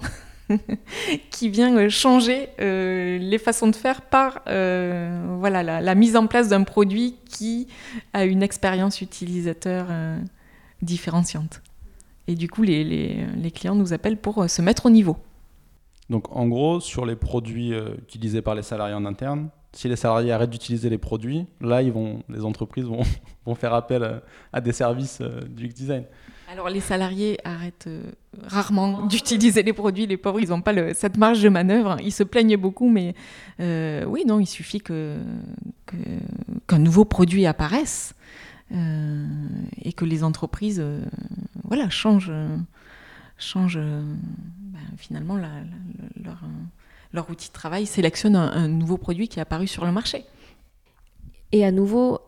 [1.32, 6.28] qui vient euh, changer euh, les façons de faire par euh, voilà, la, mise en
[6.28, 7.68] place d'un produit qui
[8.14, 9.88] a une expérience utilisateur
[10.82, 11.62] différenciante.
[12.28, 15.18] Et du coup, les, les, les, clients nous appellent pour se mettre au niveau.
[16.10, 17.74] Donc en gros, sur les produits
[18.04, 21.92] utilisés par les salariés en interne, si les salariés arrêtent d'utiliser les produits, là, ils
[21.92, 23.04] vont, les entreprises vont,
[23.46, 24.22] vont faire appel
[24.52, 26.06] à, des services du design.
[26.48, 28.12] Alors les salariés arrêtent euh,
[28.48, 32.24] rarement d'utiliser les produits, les pauvres, ils n'ont pas cette marge de manœuvre, ils se
[32.24, 33.16] plaignent beaucoup, mais
[33.60, 35.18] euh, oui, non, il suffit que,
[36.68, 38.14] qu'un nouveau produit apparaisse
[38.72, 39.26] euh,
[39.82, 40.84] et que les entreprises
[41.64, 42.34] voilà, changent,
[43.38, 46.40] changent ben, finalement leur,
[47.16, 50.26] leur, outil de travail, sélectionnent un, nouveau produit qui est apparu sur le marché.
[51.52, 52.20] Et à nouveau,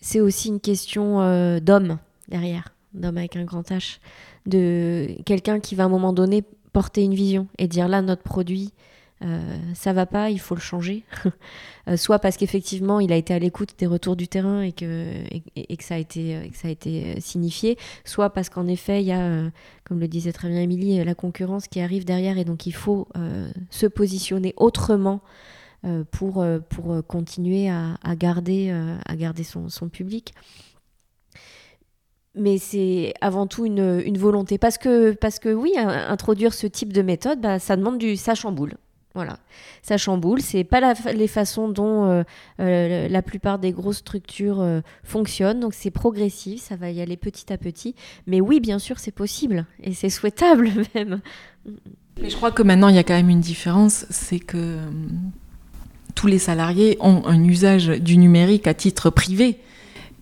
[0.00, 1.98] c'est aussi une question d'homme
[2.28, 3.98] derrière d'homme avec un grand H,
[4.46, 6.42] de quelqu'un qui va à un moment donné
[6.72, 8.72] porter une vision et dire là notre produit
[9.22, 11.04] euh, ça va pas, il faut le changer.
[11.88, 15.16] Euh, soit parce qu'effectivement il a été à l'écoute des retours du terrain et que,
[15.80, 19.50] ça, a été, a été signifié, soit parce qu'en effet il y a, euh,
[19.82, 23.08] comme le disait très bien Émilie, la concurrence qui arrive derrière et donc il faut
[23.70, 25.22] se positionner autrement
[26.12, 26.46] pour,
[27.08, 28.72] continuer à, garder,
[29.42, 30.34] son, public
[32.36, 34.56] mais c'est avant tout une, volonté.
[34.56, 38.16] Parce que, parce que oui, introduire ce type de méthode, bah, ça demande du...
[38.16, 38.76] ça chamboule.
[39.14, 39.38] Voilà,
[39.82, 40.40] ça chamboule.
[40.40, 42.22] C'est pas la, les façons dont euh,
[42.60, 45.60] euh, la plupart des grosses structures euh, fonctionnent.
[45.60, 47.94] Donc c'est progressif, ça va y aller petit à petit.
[48.26, 51.20] Mais oui, bien sûr, c'est possible et c'est souhaitable même.
[52.20, 54.78] Mais je crois que maintenant il y a quand même une différence, c'est que
[56.14, 59.58] tous les salariés ont un usage du numérique à titre privé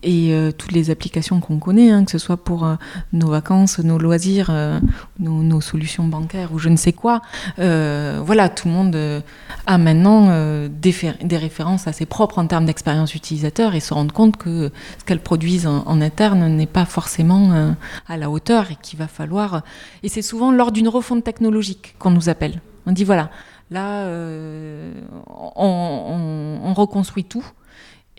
[0.03, 2.77] et euh, toutes les applications qu'on connaît, hein, que ce soit pour euh,
[3.13, 4.81] nos vacances, nos loisirs, euh,
[5.19, 7.21] nos, solutions bancaires ou je ne sais quoi.
[7.59, 9.23] voilà, tout le monde
[9.67, 10.29] a maintenant
[10.69, 15.05] des, des, références assez propres en termes d'expérience utilisateur et se rendre compte que ce
[15.05, 17.75] qu'elles produisent en, interne n'est pas forcément
[18.09, 19.63] à la hauteur et qu'il va falloir.
[20.03, 22.63] Et c'est souvent lors d'une refonte technologique qu'on nous appelle.
[22.87, 23.31] On dit voilà,
[23.71, 24.09] là,
[25.57, 27.45] on reconstruit tout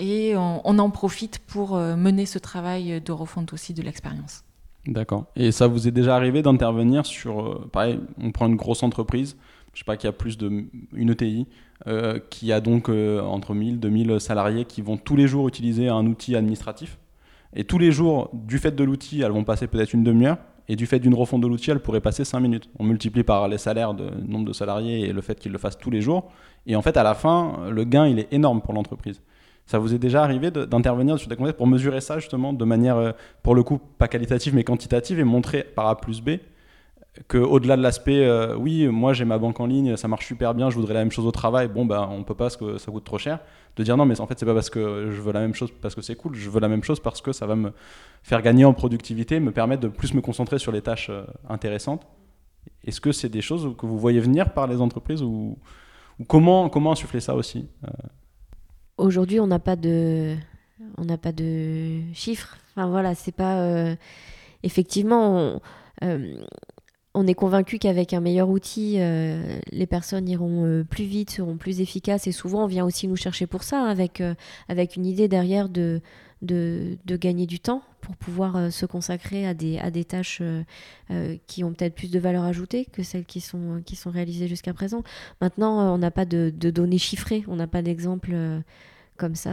[0.02, 4.44] et on, en profite pour euh, mener ce travail de refonte aussi de l'expérience.
[4.88, 5.26] D'accord.
[5.36, 9.38] Et ça vous est déjà arrivé d'intervenir sur, euh, pareil, on prend une grosse entreprise,
[9.74, 11.46] je sais pas, qui a plus de une ETI,
[11.86, 16.08] euh, qui a donc entre 1000 2000 salariés qui vont tous les jours utiliser un
[16.08, 16.98] outil administratif.
[17.54, 20.38] Et tous les jours, du fait de l'outil, elles vont passer peut-être une demi-heure.
[20.68, 22.70] Et du fait d'une refonte de l'outil, elles pourraient passer 5 minutes.
[22.80, 25.78] On multiplie par les salaires de nombre de salariés et le fait qu'ils le fassent
[25.78, 26.32] tous les jours.
[26.66, 29.22] Et en fait, à la fin, le gain, il est énorme pour l'entreprise.
[29.72, 32.98] Ça vous est déjà arrivé d'intervenir sur des contextes pour mesurer ça justement de manière,
[32.98, 33.12] euh,
[33.42, 36.32] pour le coup, pas qualitative mais quantitative et montrer par A plus B
[37.30, 40.70] qu'au-delà de l'aspect, euh, oui, moi j'ai ma banque en ligne, ça marche super bien,
[40.70, 42.92] je voudrais la même chose au travail, bon, ben on peut pas parce que ça
[42.92, 43.40] coûte trop cher.
[43.78, 45.72] De dire non, mais en fait, c'est pas parce que je veux la même chose
[45.82, 47.72] parce que c'est cool, je veux la même chose parce que ça va me
[48.24, 52.06] faire gagner en productivité, me permettre de plus me concentrer sur les tâches euh, intéressantes.
[52.86, 55.58] Est-ce que c'est des choses que vous voyez venir par les entreprises ou,
[56.28, 57.68] comment, comment insuffler ça aussi?
[59.02, 60.36] Aujourd'hui, on n'a pas de,
[60.98, 62.58] on n'a pas de chiffres.
[62.72, 63.96] Enfin voilà, c'est pas
[64.64, 65.60] effectivement.
[66.02, 66.18] On,
[67.14, 71.58] on est convaincu qu'avec un meilleur outil, euh, les personnes iront euh, plus vite, seront
[71.58, 72.28] plus efficaces.
[72.28, 74.34] Et souvent, on vient aussi nous chercher pour ça, avec, euh,
[74.70, 76.02] avec une idée derrière de,
[76.42, 80.42] de, gagner du temps pour pouvoir se consacrer à des, à des tâches
[81.46, 84.74] qui ont peut-être plus de valeur ajoutée que celles qui sont, qui sont réalisées jusqu'à
[84.74, 85.04] présent.
[85.40, 88.34] Maintenant, on n'a pas de, de, données chiffrées, on n'a pas d'exemple
[89.22, 89.52] comme ça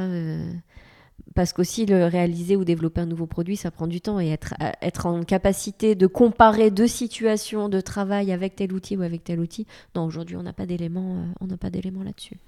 [1.35, 4.55] parce qu'aussi le réaliser ou développer un nouveau produit, ça prend du temps et être,
[4.83, 9.41] être en capacité de comparer deux situations de travail avec tel outil ou avec tel
[9.41, 9.67] outil.
[9.95, 12.39] Non, aujourd'hui, on n'a pas d'éléments, euh, là-dessus.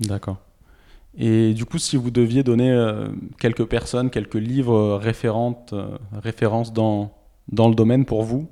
[0.00, 0.38] D'accord.
[1.16, 3.08] Et du coup, si vous deviez donner euh,
[3.38, 5.74] quelques personnes, quelques livres euh, référentes,
[6.12, 7.12] références dans,
[7.50, 8.48] dans le domaine pour vous,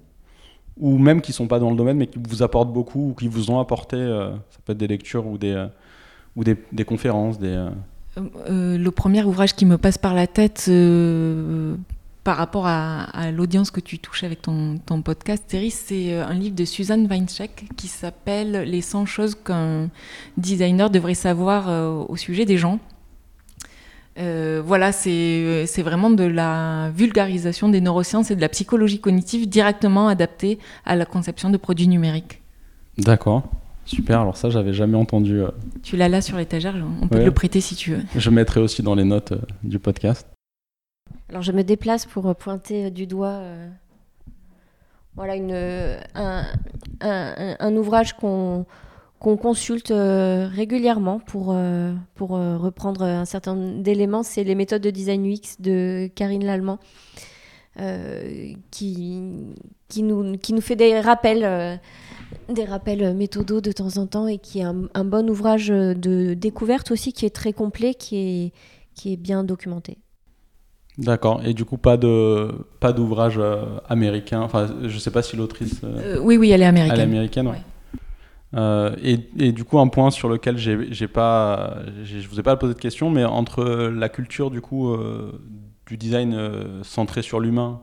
[0.77, 3.15] ou même qui ne sont pas dans le domaine mais qui vous apportent beaucoup ou
[3.15, 5.67] qui vous ont apporté, ça peut être des lectures ou des,
[6.37, 7.69] ou des, des conférences, des
[8.49, 11.75] euh, le premier ouvrage qui me passe par la tête euh,
[12.25, 16.55] par rapport à, l'audience que tu touches avec ton, podcast, Thierry, c'est euh, un livre
[16.55, 19.89] de Suzanne Weincheck qui s'appelle Les 100 choses qu'un
[20.37, 22.81] designer devrait savoir au sujet des gens.
[24.17, 30.59] voilà, c'est vraiment de la vulgarisation des neurosciences et de la psychologie cognitive directement adaptée
[30.85, 32.43] à la conception de produits numériques.
[32.99, 33.49] D'accord.
[33.89, 35.41] Super, alors ça, j'avais jamais entendu.
[35.41, 35.49] Euh.
[35.83, 38.03] Tu l'as là sur l'étagère, on peut te le prêter si tu veux.
[38.15, 40.29] Je mettrai aussi dans les notes euh, du podcast.
[41.31, 43.41] Alors je me déplace pour euh, pointer du doigt
[45.17, 45.55] voilà une,
[46.15, 46.45] un,
[47.01, 48.67] un, ouvrage qu'on
[49.19, 51.57] qu'on consulte régulièrement pour,
[52.15, 54.23] pour reprendre un certain nombre d'éléments.
[54.23, 56.79] C'est les méthodes de design UX de Karine Lallemand.
[58.71, 59.23] qui,
[59.89, 61.81] qui, nous, qui nous fait des rappels
[62.49, 66.91] des rappels méthodaux de temps en temps et qui est un, bon ouvrage de découverte
[66.91, 68.53] aussi, qui est très complet, qui est,
[68.95, 69.99] qui est bien documenté.
[70.99, 71.41] D'accord.
[71.45, 72.49] Et du coup, pas de
[72.81, 74.41] pas d'ouvrage euh, américain.
[74.41, 75.81] Enfin, je sais pas si l'autrice.
[75.85, 76.99] Euh, euh, oui, oui, elle est américaine.
[76.99, 78.93] Elle est américaine, ouais.
[79.03, 82.75] et, et, du coup, un point sur lequel j'ai pas, je vous ai pas posé
[82.75, 84.97] de question, mais entre la culture du coup
[85.87, 87.81] du design centré sur l'humain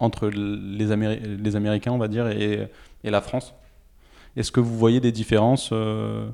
[0.00, 0.86] entre les,
[1.38, 2.68] les, Américains, on va dire, et,
[3.04, 3.54] et la France
[4.36, 6.28] Est-ce que vous voyez des différences euh,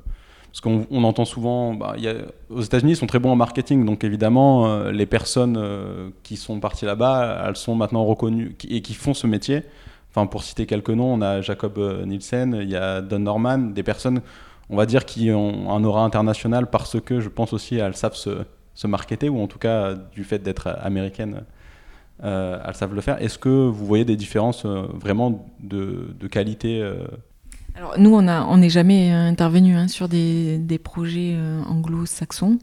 [0.47, 2.15] Parce qu'on entend souvent, bah, y a,
[2.49, 6.37] aux États-Unis, ils sont très bons en marketing, donc évidemment, euh, les personnes euh, qui
[6.37, 9.63] sont parties là-bas, elles sont maintenant reconnues et qui font ce métier.
[10.11, 13.83] Enfin, pour citer quelques noms, on a Jacob Nielsen, il y a Don Norman, des
[13.83, 14.21] personnes,
[14.69, 18.15] on va dire, qui ont un aura international parce que je pense aussi elles savent
[18.15, 18.43] se,
[18.73, 21.43] se marketer, ou en tout cas du fait d'être américaine
[22.23, 23.21] euh, elles savent le faire.
[23.21, 27.05] Est-ce que vous voyez des différences euh, vraiment de, qualité euh?
[27.75, 31.37] Alors, nous, on n'est jamais intervenu hein, sur des, projets
[31.69, 32.59] anglo-saxons.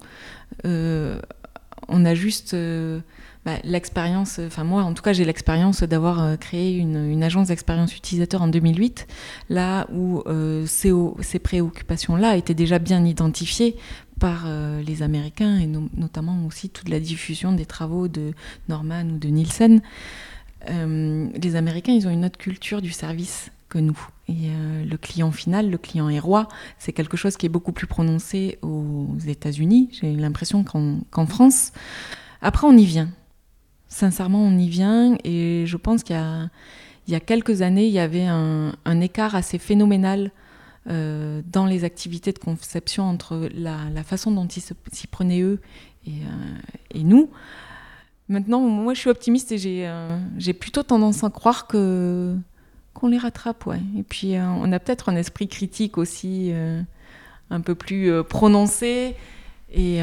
[0.64, 2.54] on a juste
[3.46, 8.42] bah, l'expérience, enfin moi en tout cas j'ai l'expérience d'avoir créé une, agence d'expérience utilisateur
[8.42, 9.06] en 2008,
[9.48, 10.22] là où
[10.66, 13.76] ces préoccupations-là étaient déjà bien identifiées
[14.18, 18.32] par euh, les Américains et notamment aussi toute la diffusion des travaux de
[18.68, 19.82] Norman ou de Nielsen.
[20.70, 23.98] Euh, les Américains, ils ont une autre culture du service que nous.
[24.28, 26.48] Et euh, le client final, le client est roi,
[26.78, 31.72] c'est quelque chose qui est beaucoup plus prononcé aux États-Unis, j'ai l'impression qu'en France.
[32.42, 33.10] Après, on y vient.
[33.88, 38.26] Sincèrement, on y vient et je pense qu'il y, a, quelques années, il y avait
[38.26, 40.32] un écart assez phénoménal
[40.88, 44.62] euh, dans les activités de conception entre la, façon dont ils
[44.92, 45.60] s'y prenaient eux
[46.06, 46.58] et, euh,
[46.94, 47.28] et, nous.
[48.28, 52.36] Maintenant, moi, je suis optimiste et j'ai euh, plutôt tendance à croire que
[52.94, 53.68] qu'on les rattrape.
[53.98, 56.50] Et puis, on a peut-être un esprit critique aussi
[57.50, 59.16] un peu plus prononcé.
[59.70, 60.00] Et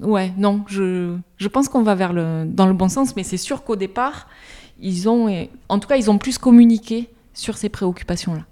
[0.00, 3.36] ouais, non, je, je pense qu'on va vers le, dans le bon sens, mais c'est
[3.36, 4.26] sûr qu'au départ,
[4.80, 5.28] ils ont,
[5.68, 8.46] en tout cas, ils ont plus communiqué sur ces préoccupations-là.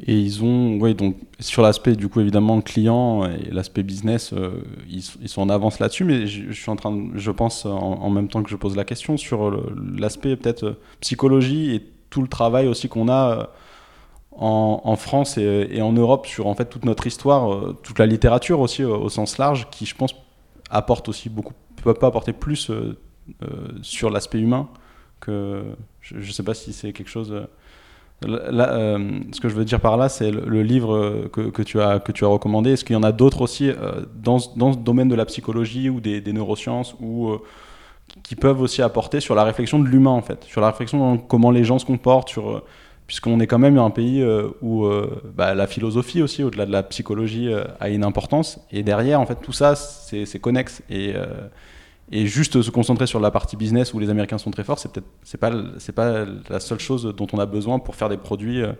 [0.00, 4.62] Et ils ont, ouais, donc sur l'aspect du coup évidemment client et l'aspect business, euh,
[4.90, 6.04] ils, sont en avance là-dessus.
[6.04, 9.16] Mais je, suis en train, je pense en, même temps que je pose la question
[9.16, 9.58] sur
[9.98, 13.50] l'aspect peut-être psychologie et tout le travail aussi qu'on a
[14.32, 18.84] en, France et, en Europe sur en fait toute notre histoire, toute la littérature aussi
[18.84, 20.14] au sens large, qui je pense
[20.68, 22.70] apporte aussi beaucoup, peut pas apporter plus
[23.80, 24.68] sur l'aspect humain
[25.20, 25.64] que
[26.02, 27.46] je ne sais pas si c'est quelque chose
[28.24, 32.12] Euh, ce que je veux dire par là, c'est le, livre que, tu as, que
[32.12, 32.72] tu as recommandé.
[32.72, 35.90] Est-ce qu'il y en a d'autres aussi euh, dans, dans, ce domaine de la psychologie
[35.90, 37.38] ou des, neurosciences ou euh,
[38.22, 41.20] qui peuvent aussi apporter sur la réflexion de l'humain en fait, sur la réflexion de
[41.28, 42.34] comment les gens se comportent,
[43.06, 44.24] puisqu'on est quand même un pays
[44.62, 44.88] où
[45.34, 47.50] bah, la philosophie aussi, au-delà de la psychologie,
[47.80, 48.60] a une importance.
[48.70, 50.82] Et derrière, en fait, tout ça, c'est connexe.
[50.88, 51.14] Et
[52.12, 54.92] et juste se concentrer sur la partie business où les Américains sont très forts, c'est
[54.92, 58.16] peut-être c'est pas c'est pas la seule chose dont on a besoin pour faire des
[58.16, 58.72] produits euh,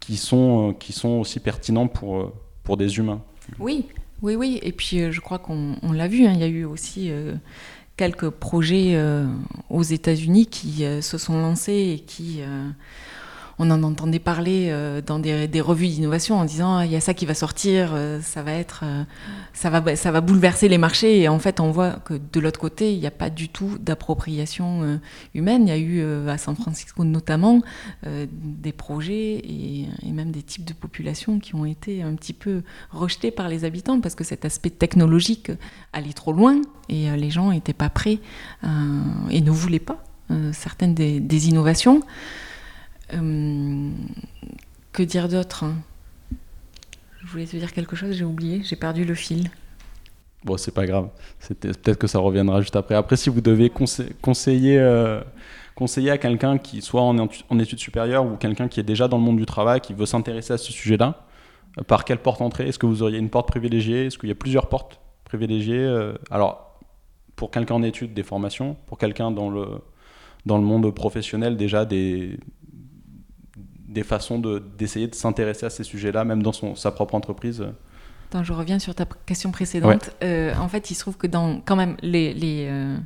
[0.00, 2.34] qui sont euh, qui sont aussi pertinents pour euh,
[2.64, 3.22] pour des humains.
[3.58, 3.86] Oui,
[4.22, 4.58] oui, oui.
[4.62, 6.26] Et puis je crois qu'on l'a vu.
[6.26, 7.10] Hein, il y a eu aussi
[7.96, 9.00] quelques projets
[9.70, 12.40] aux États-Unis qui se sont lancés et qui
[13.62, 17.00] on en entendait parler euh, dans des, revues d'innovation en disant ah, il y a
[17.00, 19.04] ça qui va sortir, euh, ça va être, euh,
[19.52, 21.20] ça va, ça va bouleverser les marchés.
[21.20, 23.76] Et en fait, on voit que de l'autre côté, il n'y a pas du tout
[23.78, 24.98] d'appropriation
[25.34, 25.64] humaine.
[25.66, 27.60] Il y a eu à San Francisco notamment
[28.06, 33.30] des projets et, même des types de populations qui ont été un petit peu rejetés
[33.30, 35.52] par les habitants parce que cet aspect technologique
[35.92, 38.18] allait trop loin et les gens n'étaient pas prêts
[39.30, 40.02] et ne voulaient pas
[40.52, 42.02] certaines des innovations.
[43.14, 43.90] Euh,
[44.92, 45.74] que dire d'autre hein?
[47.22, 49.50] Je voulais te dire quelque chose, j'ai oublié, j'ai perdu le fil.
[50.44, 51.10] Bon, c'est pas grave.
[51.60, 52.94] Peut-être que ça reviendra juste après.
[52.94, 55.20] Après, si vous devez conseiller, euh,
[55.74, 59.18] conseiller à quelqu'un qui soit en, en, études supérieures ou quelqu'un qui est déjà dans
[59.18, 61.26] le monde du travail, qui veut s'intéresser à ce sujet-là,
[61.78, 62.66] euh, par quelle porte entrer?
[62.66, 64.06] Est-ce que vous auriez une porte privilégiée?
[64.06, 65.86] Est-ce qu'il y a plusieurs portes privilégiées
[66.30, 66.80] Alors,
[67.36, 68.76] pour quelqu'un en études, des formations.
[68.86, 69.66] Pour quelqu'un dans le,
[70.46, 72.38] dans le monde professionnel, déjà des,
[73.90, 74.38] des façons
[74.78, 77.66] d'essayer de, s'intéresser à ces sujets-là, même dans son, sa propre entreprise
[78.28, 80.10] Attends, je reviens sur ta question précédente.
[80.22, 82.96] Euh, en fait, il se trouve que dans, quand même, les, les, euh,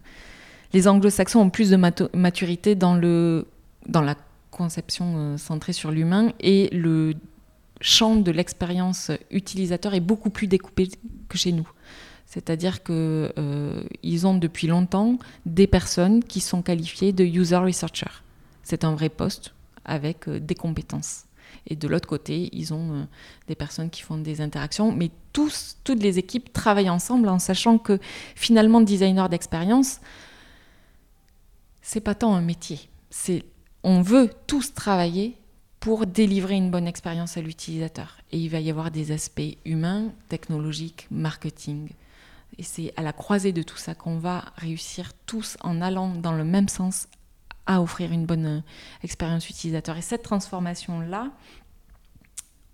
[0.74, 3.46] les anglo-saxons ont plus de maturité dans, le,
[3.88, 4.16] dans la
[4.50, 7.14] conception euh, centrée sur l'humain et le
[7.80, 10.88] champ de l'expérience utilisateur est beaucoup plus découpé
[11.30, 11.68] que chez nous.
[12.26, 18.10] C'est-à-dire qu'ils ont depuis longtemps des personnes qui sont qualifiées de user researcher.
[18.62, 19.54] C'est un vrai poste
[19.84, 21.24] avec euh, des compétences.
[21.66, 23.04] Et de l'autre côté, ils ont euh,
[23.48, 27.98] des personnes qui font des interactions, mais toutes les équipes travaillent ensemble en sachant que
[28.34, 30.00] finalement, designer d'expérience,
[31.82, 32.88] c'est pas tant un métier.
[33.10, 33.44] C'est
[33.82, 35.36] on veut tous travailler
[35.78, 38.16] pour délivrer une bonne expérience à l'utilisateur.
[38.32, 41.90] Et il va y avoir des aspects humains, technologiques, marketing.
[42.56, 46.32] Et c'est à la croisée de tout ça qu'on va réussir tous en allant dans
[46.32, 47.08] le même sens
[47.66, 48.60] à offrir une bonne euh,
[49.02, 49.96] expérience utilisateur.
[49.96, 51.30] Et cette transformation-là,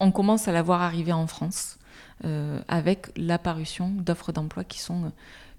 [0.00, 1.78] on commence à la voir arriver en France
[2.24, 5.10] euh, avec l'apparition d'offres d'emploi qui sont euh,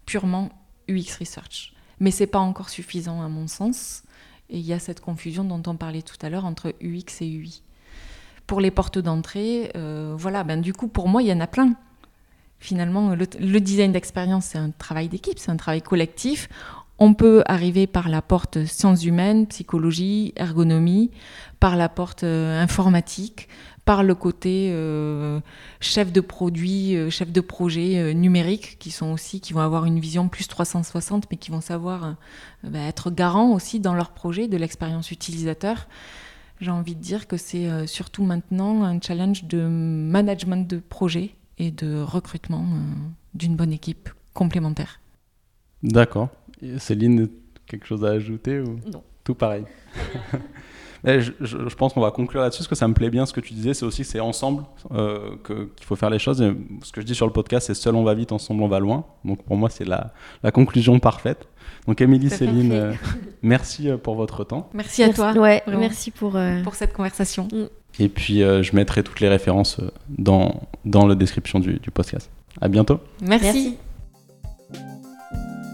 [0.06, 0.50] purement
[0.90, 1.74] UX Research.
[2.00, 4.04] Mais ce n'est pas encore suffisant à mon sens.
[4.50, 7.28] Et il y a cette confusion dont on parlait tout à l'heure entre UX et
[7.28, 7.64] UI.
[8.48, 9.72] Pour les portes d'entrée,
[10.18, 11.76] voilà, ben, du coup, pour moi, il y en a plein.
[12.60, 16.50] Finalement, le, le design d'expérience, c'est un travail d'équipe, c'est un travail collectif.
[17.04, 21.10] On peut arriver par la porte sciences humaines, psychologie, ergonomie,
[21.60, 23.50] par la porte euh, informatique,
[23.86, 25.40] par le côté euh,
[25.80, 30.00] chef de produit, euh, chef de projet numérique, qui sont aussi, qui vont avoir une
[30.00, 32.18] vision plus 360, mais qui vont savoir
[32.64, 35.88] bah, être garants aussi dans leur projet de l'expérience utilisateur.
[36.60, 41.72] J'ai envie de dire que c'est surtout maintenant un challenge de management de projet et
[41.72, 42.64] de recrutement
[43.34, 45.00] d'une bonne équipe complémentaire.
[45.84, 46.30] D'accord.
[46.78, 47.28] Céline,
[47.66, 49.04] quelque chose à ajouter ou Non.
[49.24, 49.64] Tout pareil.
[51.06, 53.40] je, je, pense qu'on va conclure là-dessus, parce que ça me plaît bien ce que
[53.40, 56.42] tu disais, c'est aussi c'est ensemble euh, qu'il faut faire les choses.
[56.42, 58.68] Et ce que je dis sur le podcast, c'est seul on va vite, ensemble on
[58.68, 59.06] va loin.
[59.26, 60.12] Donc pour moi, c'est la,
[60.44, 61.48] la, conclusion parfaite.
[61.88, 62.94] Donc Émilie, Céline, euh,
[63.42, 64.70] merci euh, pour votre temps.
[64.74, 65.34] Merci à toi.
[65.34, 67.48] Ouais, merci pour, pour cette conversation.
[67.52, 67.66] Mm.
[68.00, 72.32] Et puis je mettrai toutes les références dans, dans la description du, du podcast.
[72.60, 73.00] À bientôt.
[73.22, 73.78] merci.